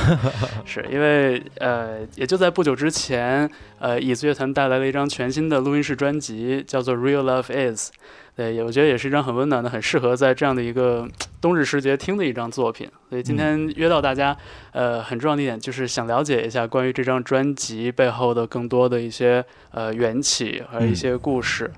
[0.64, 7.90] 是因为呃，也就在不久之前，呃，椅子乐团带来了一张全新的录音室专辑，叫做《Real Love Is》。
[8.34, 11.08] 对，也我觉得也是一张很温暖的、很适合在这样的一个
[11.40, 12.90] 冬日时节听的一张作品。
[13.08, 14.36] 所以今天约到大家，
[14.72, 21.70] 呃，很重要的一点就是想了解一下关于这张专辑背后的更多的一些呃缘起和一些故事。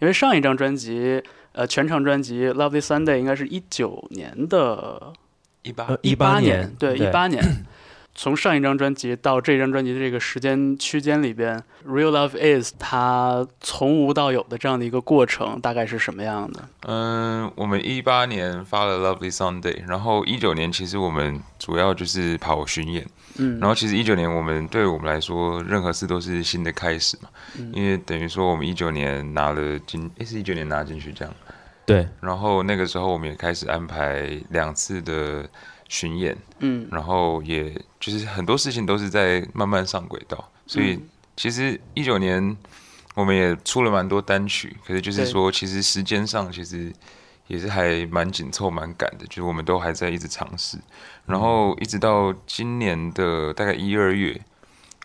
[0.00, 1.22] 因为上一张专辑，
[1.52, 5.12] 呃，全长专辑《Lovely Sunday》应该是一九年的，
[5.62, 7.42] 一八呃一八年，对一八年。
[8.14, 11.56] 从上一张专辑到这张专辑的这个时间区间里边，
[11.88, 16.68] 《Real Love Is》它从无到有的这样的一个过程，大概是什么样的？
[16.86, 23.06] 嗯，我们一八年发了《Lovely Sunday》，然后一九年其实我们主要就是跑巡演，
[23.38, 23.58] 嗯。
[23.58, 27.70] 然后其实一九年我们对我们来说，任何事都是新的开始嘛，嗯。
[27.72, 31.32] 因为等于说我们一九年拿了金，诶，是一九年拿金曲奖，
[31.86, 35.48] 对，然后那个时候我们也开始安排两次的
[35.88, 36.86] 巡演，嗯。
[36.90, 42.56] 然后也就是很多事情都是在慢慢上轨道，所以嗯其实一九年
[43.14, 46.92] 我们也出了蛮多单曲，可是就是说其实时间上其实
[47.46, 50.78] 也是还蛮紧凑、蛮赶的，就是我们都还在一直尝试，
[51.26, 54.40] 然后一直到今年的大概一二月，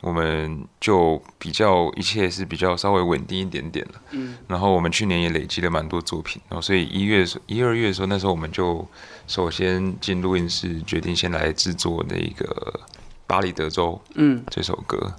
[0.02, 4.02] 我们就比较一切是比较稍微稳定一点点了。
[4.12, 4.38] 嗯。
[4.48, 8.88] 然后我们去年也累积了蛮多作品，然后所以一月一二月的时候，那时候我们就
[9.28, 12.80] 首先进录音室，决定先来制作那个
[13.28, 15.14] 《巴黎德州》嗯这首歌。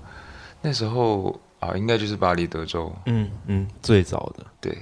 [0.62, 2.86] 那时候啊，应该就是《巴黎德州》。
[3.06, 4.78] 嗯嗯，最早的对，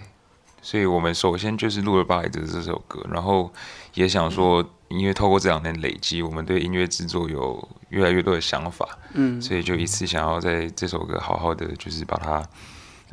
[0.61, 3.53] 所以我们首先就是录了《巴黎德州》这首歌，然后
[3.95, 12.49] 也想说，因为透过这两年累积，我们对音乐制作有越来越多的想法，嗯所以就一次想要在这首歌好好的就是把它，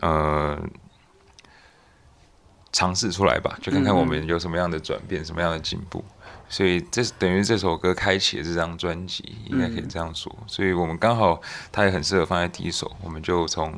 [0.01, 0.59] 呃，
[2.71, 6.03] 尝试出来吧，就看看嗯我们有什么样的转变，什么样的进步。
[6.49, 10.35] 所以这等于这首歌开启了这张专辑，应该可以这样说。
[10.47, 11.41] 所以我们刚好
[11.71, 13.73] 它也很适合放在第一首，我们就从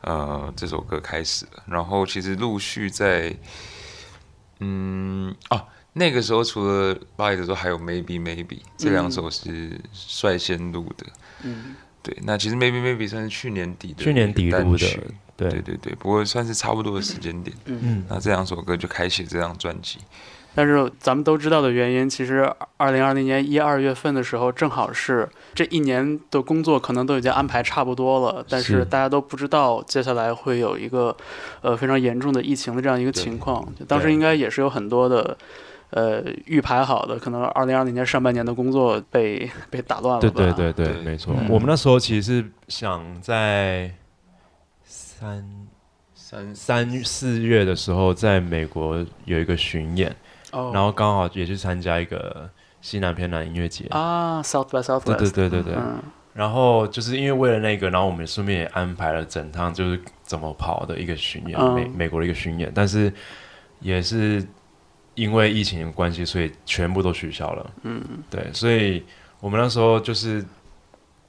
[0.00, 1.62] 呃这首歌开始了。
[1.66, 3.32] 然后其实陆续在
[4.58, 11.06] 嗯哦那个时候除了巴黎的时候，还有 Maybe Maybe 这两首是率先录的。
[11.42, 11.76] 嗯
[12.06, 15.00] 对，那其实 Maybe Maybe 算是去年底的去年底录的曲
[15.36, 17.56] 对对对对，不过算是差不多的时间点。
[17.64, 19.98] 嗯那这两首歌就开启这张专辑。
[20.54, 31.14] 但是咱们都知道的原因，其实二零二零年一二月份的时候，正好是这一年的工作可能都已经安排差不多了，但是是大家都不知道接下来会有一个
[31.60, 33.66] 呃非常严重的疫情的这样一个情况。
[33.78, 35.36] 就当时应该也是有很多的
[35.90, 40.30] 呃预排好的，可能二零二零年上半年的工作被被打乱了对？
[40.30, 41.34] 对对对，没错。
[41.38, 43.90] 嗯我们那时候其实是想在
[44.84, 45.66] 三
[46.14, 50.14] 三三四月的时候，在美国有一个巡演，
[50.52, 53.86] 哦然后刚好也去参加一个西南偏南音乐节。
[53.90, 55.74] 啊，South by Southwest，对对对对对。
[55.74, 56.02] 嗯
[56.36, 63.10] 然后就是因为为了那个，然后我们顺便也安排了整趟就是怎么跑的一个巡演，嗯美美国的一个巡演，但是
[63.80, 64.46] 也是
[65.16, 67.70] 因为疫情的关系，所以全部都取消了。
[67.82, 68.00] 嗯，
[68.30, 69.02] 对，所以
[69.40, 70.44] 我们那时候就是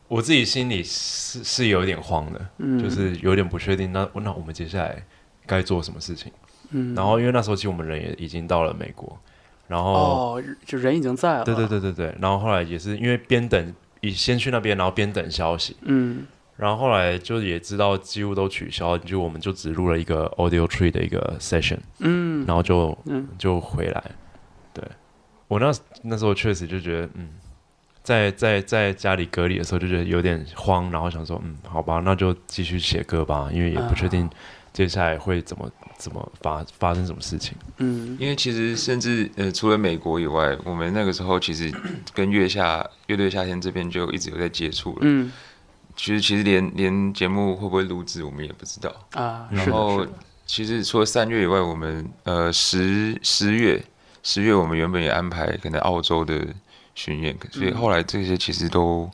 [0.08, 3.92] 我自己心里是是有点慌的，嗯就是有点不确定。
[3.92, 5.04] 那那我们接下来
[5.46, 6.32] 该做什么事情？
[6.70, 9.18] 嗯然后因为那时候其实我们人也已经到了美国，
[9.68, 11.44] 然后哦，就人已经在了。
[11.44, 16.28] 对对对对对，然后后来也是因为边等，以先去那边，然后边等消息，嗯
[16.58, 22.43] 然后后来就也知道几乎都取消，就我们就只录了一个 audio tree 的一个 session，嗯。
[22.47, 23.28] 然后就嗯。
[23.38, 24.03] 就回来，
[24.74, 24.84] 对。
[25.47, 27.30] 我那那时候确实就觉得，嗯，
[28.03, 34.30] 在在在家里隔离的时候就觉得有点慌，然后想说，嗯，好吧，那就继续写歌吧，因为也不确定
[34.74, 37.53] 接下来会怎么怎么发发生什么事情。
[37.78, 38.18] 嗯。
[38.20, 41.72] 因为其实甚至呃，除了美国以外，我们那个时候其实
[42.14, 44.99] 跟月下乐队夏天这边就一直有在接触了。
[45.01, 45.32] 嗯，
[45.98, 48.89] 其实其实连连节目会不会录制，我们也不知道。
[49.14, 50.06] 啊然后
[50.45, 53.84] 其实除了三月以外，我们呃十十月
[54.24, 56.48] 十月我们原本也安排可能澳洲的
[56.95, 59.10] 巡演，所以嗯后来这些其实都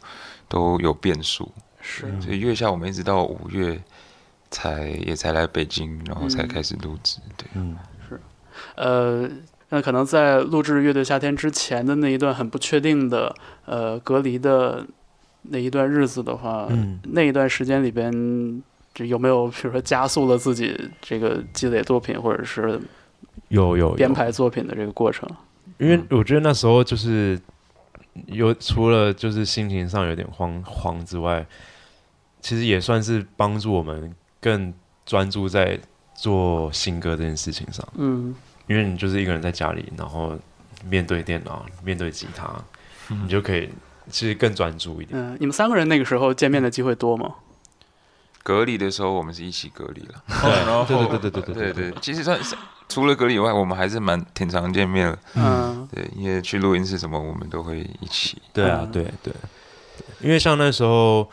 [0.48, 1.52] 都有变数。
[1.82, 2.14] 是。
[2.22, 3.82] 所以月下我们一直到五月
[4.52, 7.18] 才也才来北京，然后才嗯开始录制。
[7.38, 7.76] 对，嗯，
[8.08, 8.22] 是，
[8.76, 9.28] 呃，
[9.70, 14.86] 那可能在录制《乐队夏天》之前的那一段很不确定的呃隔离的
[15.44, 18.64] 那一段日子的话，嗯那一段时间里边，
[18.94, 22.80] 这有没有比如说加速了自己这个积累作品或者是
[23.50, 25.30] 有有有编排作品的这个过程？
[25.80, 27.40] 因为我觉得那时候就是
[28.28, 31.46] 有除了就是心情上有点慌慌之外，
[32.42, 34.74] 其实也算是帮助我们更
[35.06, 35.78] 专注在
[36.14, 37.86] 做新歌这件事情上。
[37.98, 38.34] 嗯，
[38.68, 40.38] 因为你就是一个人在家里，然后
[40.88, 42.54] 面对电脑，面对吉他，
[43.10, 43.68] 你就可以
[44.10, 45.20] 其实更专注一点。
[45.20, 47.36] 嗯，你们三个人那个时候见面的机会多吗？
[48.44, 50.24] 隔离的时候我们是一起隔离了。
[50.28, 52.56] 对 然后对对对对对对对对对，其实算是
[52.90, 55.20] 除了隔离以外，我们还是蛮挺常见面的。
[55.36, 58.42] 嗯，对，因为去录音室什么，我们都会一起。
[58.52, 59.34] 对啊，对对，
[60.20, 61.30] 因为像那时候，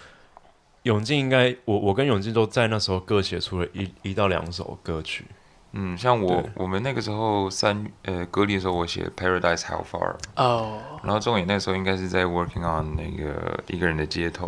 [0.85, 5.25] 永进应该我我跟永进都在那时候各写出了一一到两首歌曲。
[5.73, 14.47] 嗯，像我我们那个时候三呃隔离的时候，我写 Paradise How Far，哦，然后钟野那时候应该是在 working on 那个一个人的街头，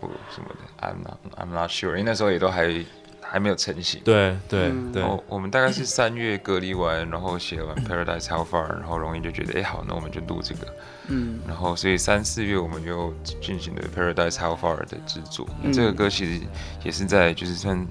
[0.00, 2.84] 或什么的，I'm not I'm not sure，因为那时候也都还
[3.22, 4.02] 还没有成型。
[4.04, 4.92] 对对嗯。
[4.92, 5.00] 对。
[5.00, 10.66] 然后我们大概是三月隔离完，然后写完 Paradise How Far，然后容易就觉得，哎，好，那我们就录这个。
[11.08, 11.40] 嗯。
[11.48, 15.48] 然后所以三四月我们就进行了 Paradise How Far 的制作。
[15.62, 16.46] 那嗯这个歌其实
[16.84, 17.86] 也是在就是算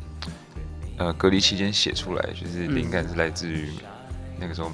[1.03, 2.75] 呃隔离期间写出来，就是嗯。
[2.75, 3.69] 灵感是来自于
[4.39, 4.71] 那个时候，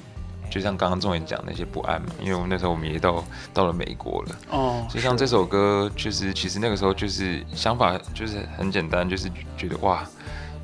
[0.49, 3.23] 就像刚刚仲言讲那些不安嘛，因为我们那时候我们也到
[3.53, 4.35] 到了美国了。
[4.49, 10.03] 哦，是所以像这首歌，就是其实那个时候就是想法就是很简单，就是觉得哇，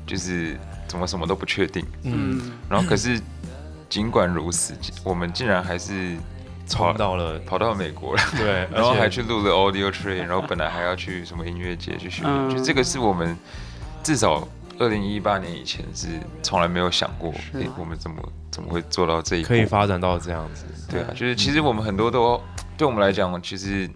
[0.06, 2.52] 就是怎么什么都不确定，嗯。
[2.68, 3.20] 然后可是
[3.88, 6.16] 尽管如此，我们竟然还是
[6.68, 12.50] 跑到了跑到美国了，对 然后而且还去录了 Audio Train，然后本来还要去什么音乐节去学习，嗯。
[12.50, 13.36] 就这个是我们
[14.02, 14.46] 至少
[14.78, 16.08] 二零一八年以前是
[16.42, 18.16] 从来没有想过，诶我们怎么
[18.50, 19.48] 怎么会做到这一步？
[19.48, 20.64] 可以发展到这样子。
[20.88, 22.40] 对啊，就是其实我们很多都
[22.76, 23.88] 对我们来讲，其实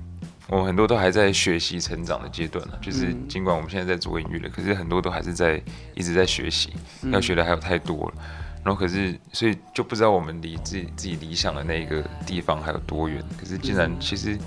[0.48, 2.74] 我们很多都还在学习成长的阶段呢。
[2.80, 5.62] 就是嗯尽管我们现在在做音乐了，可是很多都还是在
[5.94, 6.72] 一直在学习，
[7.02, 8.14] 嗯要学的还有太多了。
[8.62, 13.24] 然后可是，所以就不知道我们离自己自己理想的那一个地方还有多远。
[13.40, 14.38] 可是竟然其实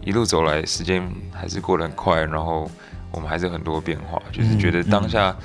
[0.00, 1.02] 一路走来，时间
[1.32, 2.70] 还是过得很快，然后
[3.10, 5.36] 我们还是很多变化，就是觉得当下，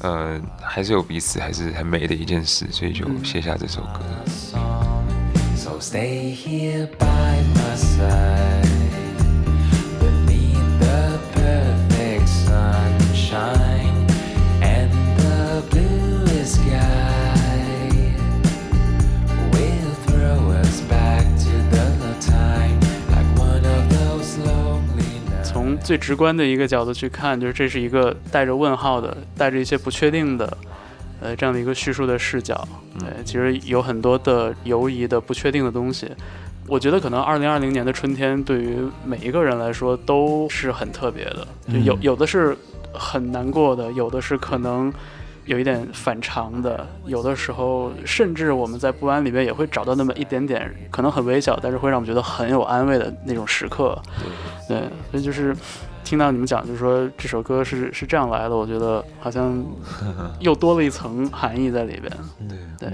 [0.00, 4.00] 呃，还是有彼此，还是很美的一件事，所以就写下这首歌。
[12.46, 13.65] Sunshine.
[25.86, 30.58] 最直观的一个角度去看，就是这是一个带着问号的、带着一些不确定的，
[31.20, 32.66] 呃，这样的一个叙述的视角。
[32.98, 36.10] 对，其实有很多的犹疑的、不确定的东西。
[36.66, 42.56] 我觉得可能二零二零年的春天对于每一个人来说都是很特别的，就有嗯有的是
[42.92, 44.92] 很难过的，有的是可能
[45.46, 54.00] 有一点反常的，有的时候甚至我们在不安里面也会找到那么一点点，可能很微小，但是会让我们觉得很有安慰的那种时刻。
[54.68, 54.78] 对，
[55.10, 55.56] 所以就是
[56.04, 59.64] 听到你们讲，就是说这首歌是是这样来的，我觉得好像
[60.40, 62.12] 又多了一层含义在里边。
[62.78, 62.90] 对，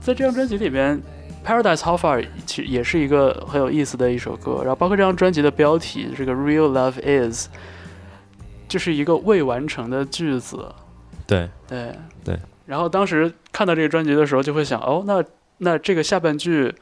[0.00, 1.00] 在这张专辑里边。
[1.42, 7.48] Paradise How Far 其实也是一个很有意思的一首歌，然后包括这张专辑的标题，这个 Real Love Is，
[8.68, 10.66] 就是一个未完成的句子。
[11.30, 15.24] 对对对，然后当时看到这个专辑的时候，就会想，哦，那
[15.58, 16.74] 那这个下半句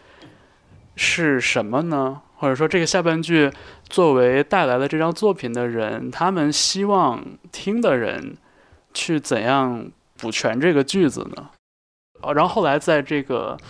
[0.96, 2.22] 是什么呢？
[2.36, 3.50] 或者说，这个下半句
[3.88, 7.22] 作为带来了这张作品的人，他们希望
[7.52, 8.36] 听的人
[8.94, 11.50] 去怎样补全这个句子呢？
[12.22, 13.56] 哦，然后后来在这个《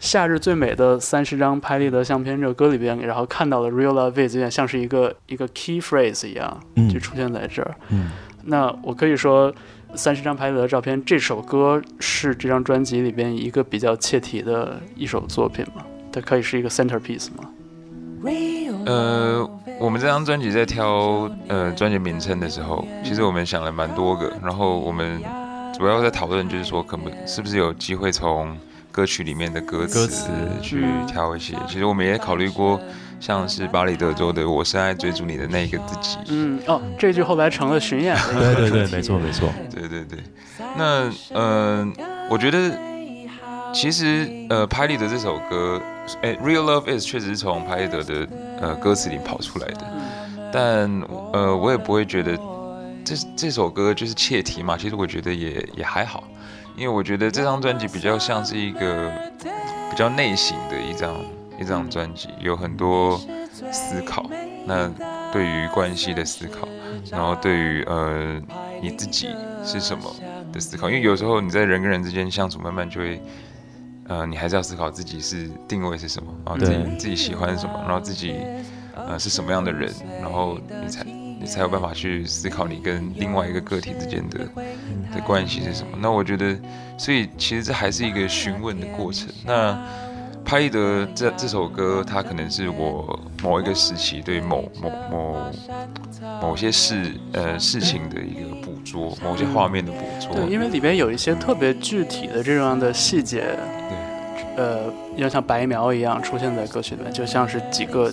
[0.00, 7.74] 夏日最美的三十张拍立得相片》这个歌里边，然后看到了 “real love is”，有点像是一个一个 key phrase 一样，嗯就出现在这儿。
[7.90, 8.10] 嗯
[8.46, 9.50] 那我可以说，
[9.96, 15.84] 《三十张拍立得照片》这首歌是这张专辑里边一个比较切题的一首作品吗？
[16.12, 17.50] 它可以是一个 centerpiece 吗？
[18.86, 25.22] 呃，我们这张专辑在挑呃专辑名称的时候，其实我们想了蛮多个，然后我们
[25.76, 28.56] 主要在讨论就是说，可不是不是有机会从
[28.92, 30.30] 歌曲里面的歌词歌词
[30.62, 31.54] 去挑一些。
[31.66, 32.80] 其实我们也考虑过，
[33.24, 39.48] 像是巴里德州的“我深爱追逐你的那个自己”，嗯，哦，这句后来成了巡演的对对对，没错没错。
[39.74, 40.18] 对对对，
[40.76, 41.90] 那呃，
[42.28, 42.70] 我觉得
[43.72, 45.80] 其实呃，拍立得这首歌，
[46.20, 48.28] 哎，《Real Love Is》确实是从拍立得的
[48.60, 49.80] 呃歌词里跑出来的，
[50.52, 50.90] 但
[51.32, 52.38] 呃，我也不会觉得
[53.06, 54.76] 这这首歌就是切题嘛。
[54.76, 56.24] 其实我觉得也也还好，
[56.76, 59.10] 因为我觉得这张专辑比较像是一个
[59.90, 61.16] 比较内省的一张
[61.60, 63.18] 一张专辑，有很多
[63.70, 64.28] 思考。
[64.66, 64.88] 那
[65.32, 66.66] 对于关系的思考，
[67.10, 68.40] 然后对于呃
[68.80, 69.28] 你自己
[69.62, 70.04] 是什么
[70.52, 73.20] 的思考，因为有时候你在人跟人之间相处，慢慢就会，
[74.08, 78.36] 呃，你还是要思考自己是定位是什么，然后自己自己喜欢什么，然后自己
[78.96, 79.92] 呃是什么样的人，
[80.22, 84.38] 然后你才你才有办法去思考你跟另外一个个体之间的
[85.14, 85.98] 的关系是什么。
[86.00, 86.58] 那我觉得，
[86.96, 89.28] 所以其实这还是一个询问的过程。
[89.44, 89.78] 那
[90.44, 95.36] 拍立得这这首歌，它可能是我某一个时期对某某某
[96.40, 100.34] 某些事呃事情的一个捕捉，某些画面的捕捉。
[100.36, 103.56] 对，因为里边有一些特别具体的这样的细节，
[103.88, 108.12] 对呃，要像白描一样出现在歌曲里面，就像是几个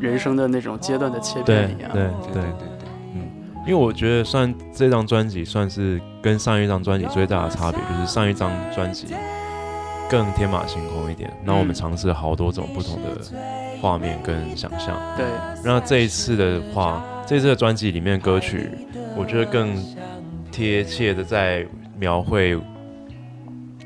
[0.00, 1.90] 人生的那种阶段的切片一样。
[1.92, 3.30] 对对对对嗯，
[3.64, 9.06] 因为我觉得算这张专辑算是跟上一张专辑最大的差别，就是上一张专辑
[10.14, 11.74] 更天马行空一点，那我们嗯。
[11.74, 13.20] 尝试了好多种不同的
[13.80, 14.96] 画面跟想象。
[15.16, 15.26] 对。
[15.64, 18.70] 那这一次的话，这次的专辑里面歌曲，
[19.16, 19.74] 我觉得更
[20.52, 21.66] 贴切的在
[21.98, 22.56] 描绘，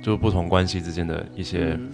[0.02, 1.88] 就是不同关系之间的一些，嗯。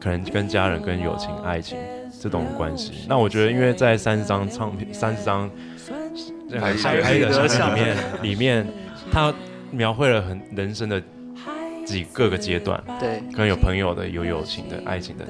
[0.00, 1.76] 可能跟家人、跟友情、爱情
[2.18, 3.04] 这种关系。
[3.06, 5.50] 那我觉得，因为在三十张唱片、三十张
[6.48, 7.94] 这个拍拍的的相片。
[8.22, 8.66] 里面，里面
[9.12, 9.32] 他
[9.70, 11.02] 描绘了很人生的
[11.84, 13.20] 几各个阶段，对。
[13.32, 15.24] 可能有朋友的，有友情的、爱情的，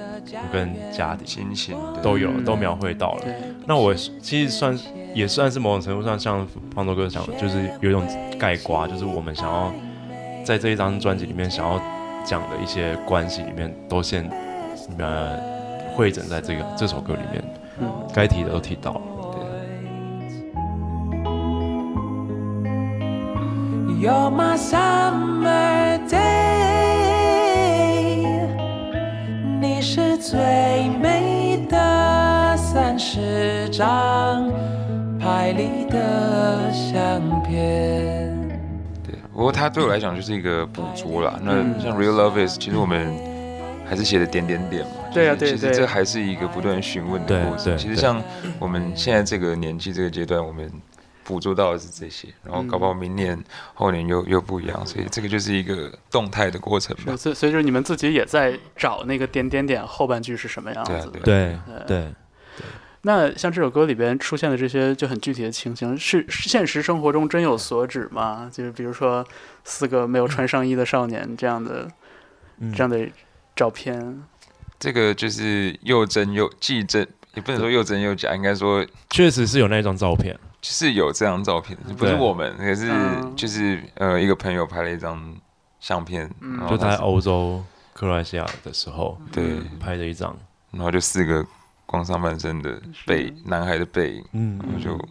[0.53, 2.45] 跟家庭、亲情的都有，嗯。
[2.45, 3.25] 都描绘到了。
[3.67, 4.79] 那我其实算
[5.15, 8.07] 也算是某种程度上，像方舟哥讲的，就是有一种
[8.39, 9.73] 盖瓜，就是我们想要
[10.45, 11.81] 在这一张专辑里面想要
[12.25, 14.29] 讲的一些关系里面，都先
[14.99, 15.37] 呃
[15.95, 17.45] 汇整在这个这首歌里面，
[17.81, 17.91] 嗯。
[18.15, 19.01] 该提的都提到了。
[23.97, 26.19] You're my summer day，
[29.61, 30.37] 你是最
[31.01, 34.53] 美的三十张
[35.19, 38.37] 拍里的相片。
[39.03, 41.39] 对不过它对我来讲就是一个捕捉啦。
[41.43, 43.17] 那嗯像 Real Love Is，其实我们
[43.89, 44.91] 还是写的点点点嘛。
[45.15, 47.65] 对啊就是对对其实这还是一个不断询问的过程。
[47.67, 48.21] 对对其实像
[48.59, 50.71] 我们现在这个年纪、这个阶段，我们
[51.25, 53.43] 捕捉到的是这些，然后搞不好明年、
[53.75, 57.17] 后年又又不一样，所以这个就是一个动态的过程吧，。
[57.17, 61.21] 所以所以就是你们自己也在找那个点点点后半句是什么样子的。
[61.21, 62.13] 对对，
[63.03, 68.51] 那像这首歌里边出现的这些就很具体的情形，是是现实生活中真有所指吗？
[68.53, 69.27] 就是比如说
[69.65, 71.89] 四个没有穿上衣的少年这样的、
[72.59, 73.07] 嗯这样的
[73.57, 74.23] 照片。
[74.79, 80.39] 这个就是又真又既真，也不能说又真又假，应该说确实是有那张照片，
[80.73, 83.37] 是有这张照片，不是我们，也是嗯。
[83.37, 85.37] 就是呃一个朋友拍了一张
[85.81, 86.57] 相片，嗯。
[86.59, 87.63] 然后就他在欧洲
[87.93, 89.61] 克罗埃西亚的时候，对。
[89.79, 90.37] 拍的一张，
[90.71, 91.45] 然后就四个
[91.87, 94.59] 光上半身的背男孩的背影，嗯。
[94.63, 95.09] 然后就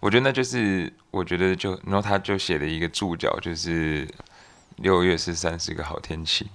[0.00, 4.08] 我觉得那就是我觉得就然后他就写了一个注脚，就是
[4.76, 6.50] 六月是三十个好天气，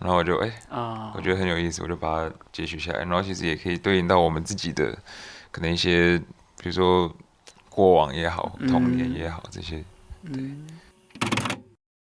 [0.00, 4.98] 然后我就哎、啊我觉得很有意思，我就把它截取下来，然后其实也可以对应到我们自己的
[5.52, 6.18] 可能一些
[6.58, 7.14] 比如说
[7.70, 9.82] 过往也好，童年也好这些。
[10.30, 10.50] 对，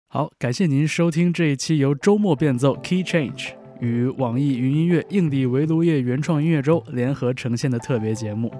[0.09, 8.51] 好，感谢您收听这一期由周末变奏 Key Change 与网易云音乐硬地围炉夜原创音乐周联合呈现的特别节目。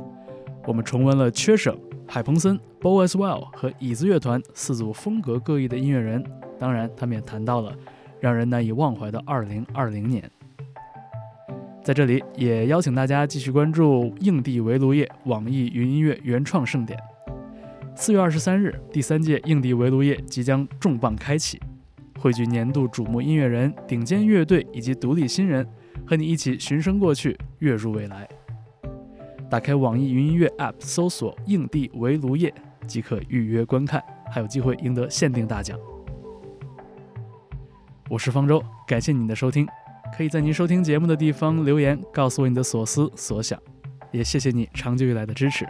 [0.66, 6.24] 我们重温了缺省、海鹏森、Bo as Well 和椅子乐团四组风格各异的音乐人，
[6.60, 7.74] 当然，他们也谈到了
[8.20, 10.30] 让人难以忘怀的2020年。
[11.88, 17.00] 在这里，也邀请大家继续关注硬地围炉夜网易云音乐原创盛典。
[17.96, 21.58] 四月二十三日，第三届硬地围炉夜即将重磅开启，
[22.20, 25.66] 汇聚年度瞩目音乐人、顶尖乐队以及独立新人，
[26.06, 28.28] 和你一起寻声过去，跃入未来。
[29.50, 32.54] 打开网易云音乐 App，搜索“硬地围炉夜”
[32.86, 35.80] 即可预约观看，还有机会赢得限定大奖。
[38.10, 39.66] 我是方舟，感谢您的收听。
[40.16, 43.60] 可以在您收听节目的地方留言，告诉我你的所思所想，
[44.12, 45.66] 也谢谢你长久以来的支持。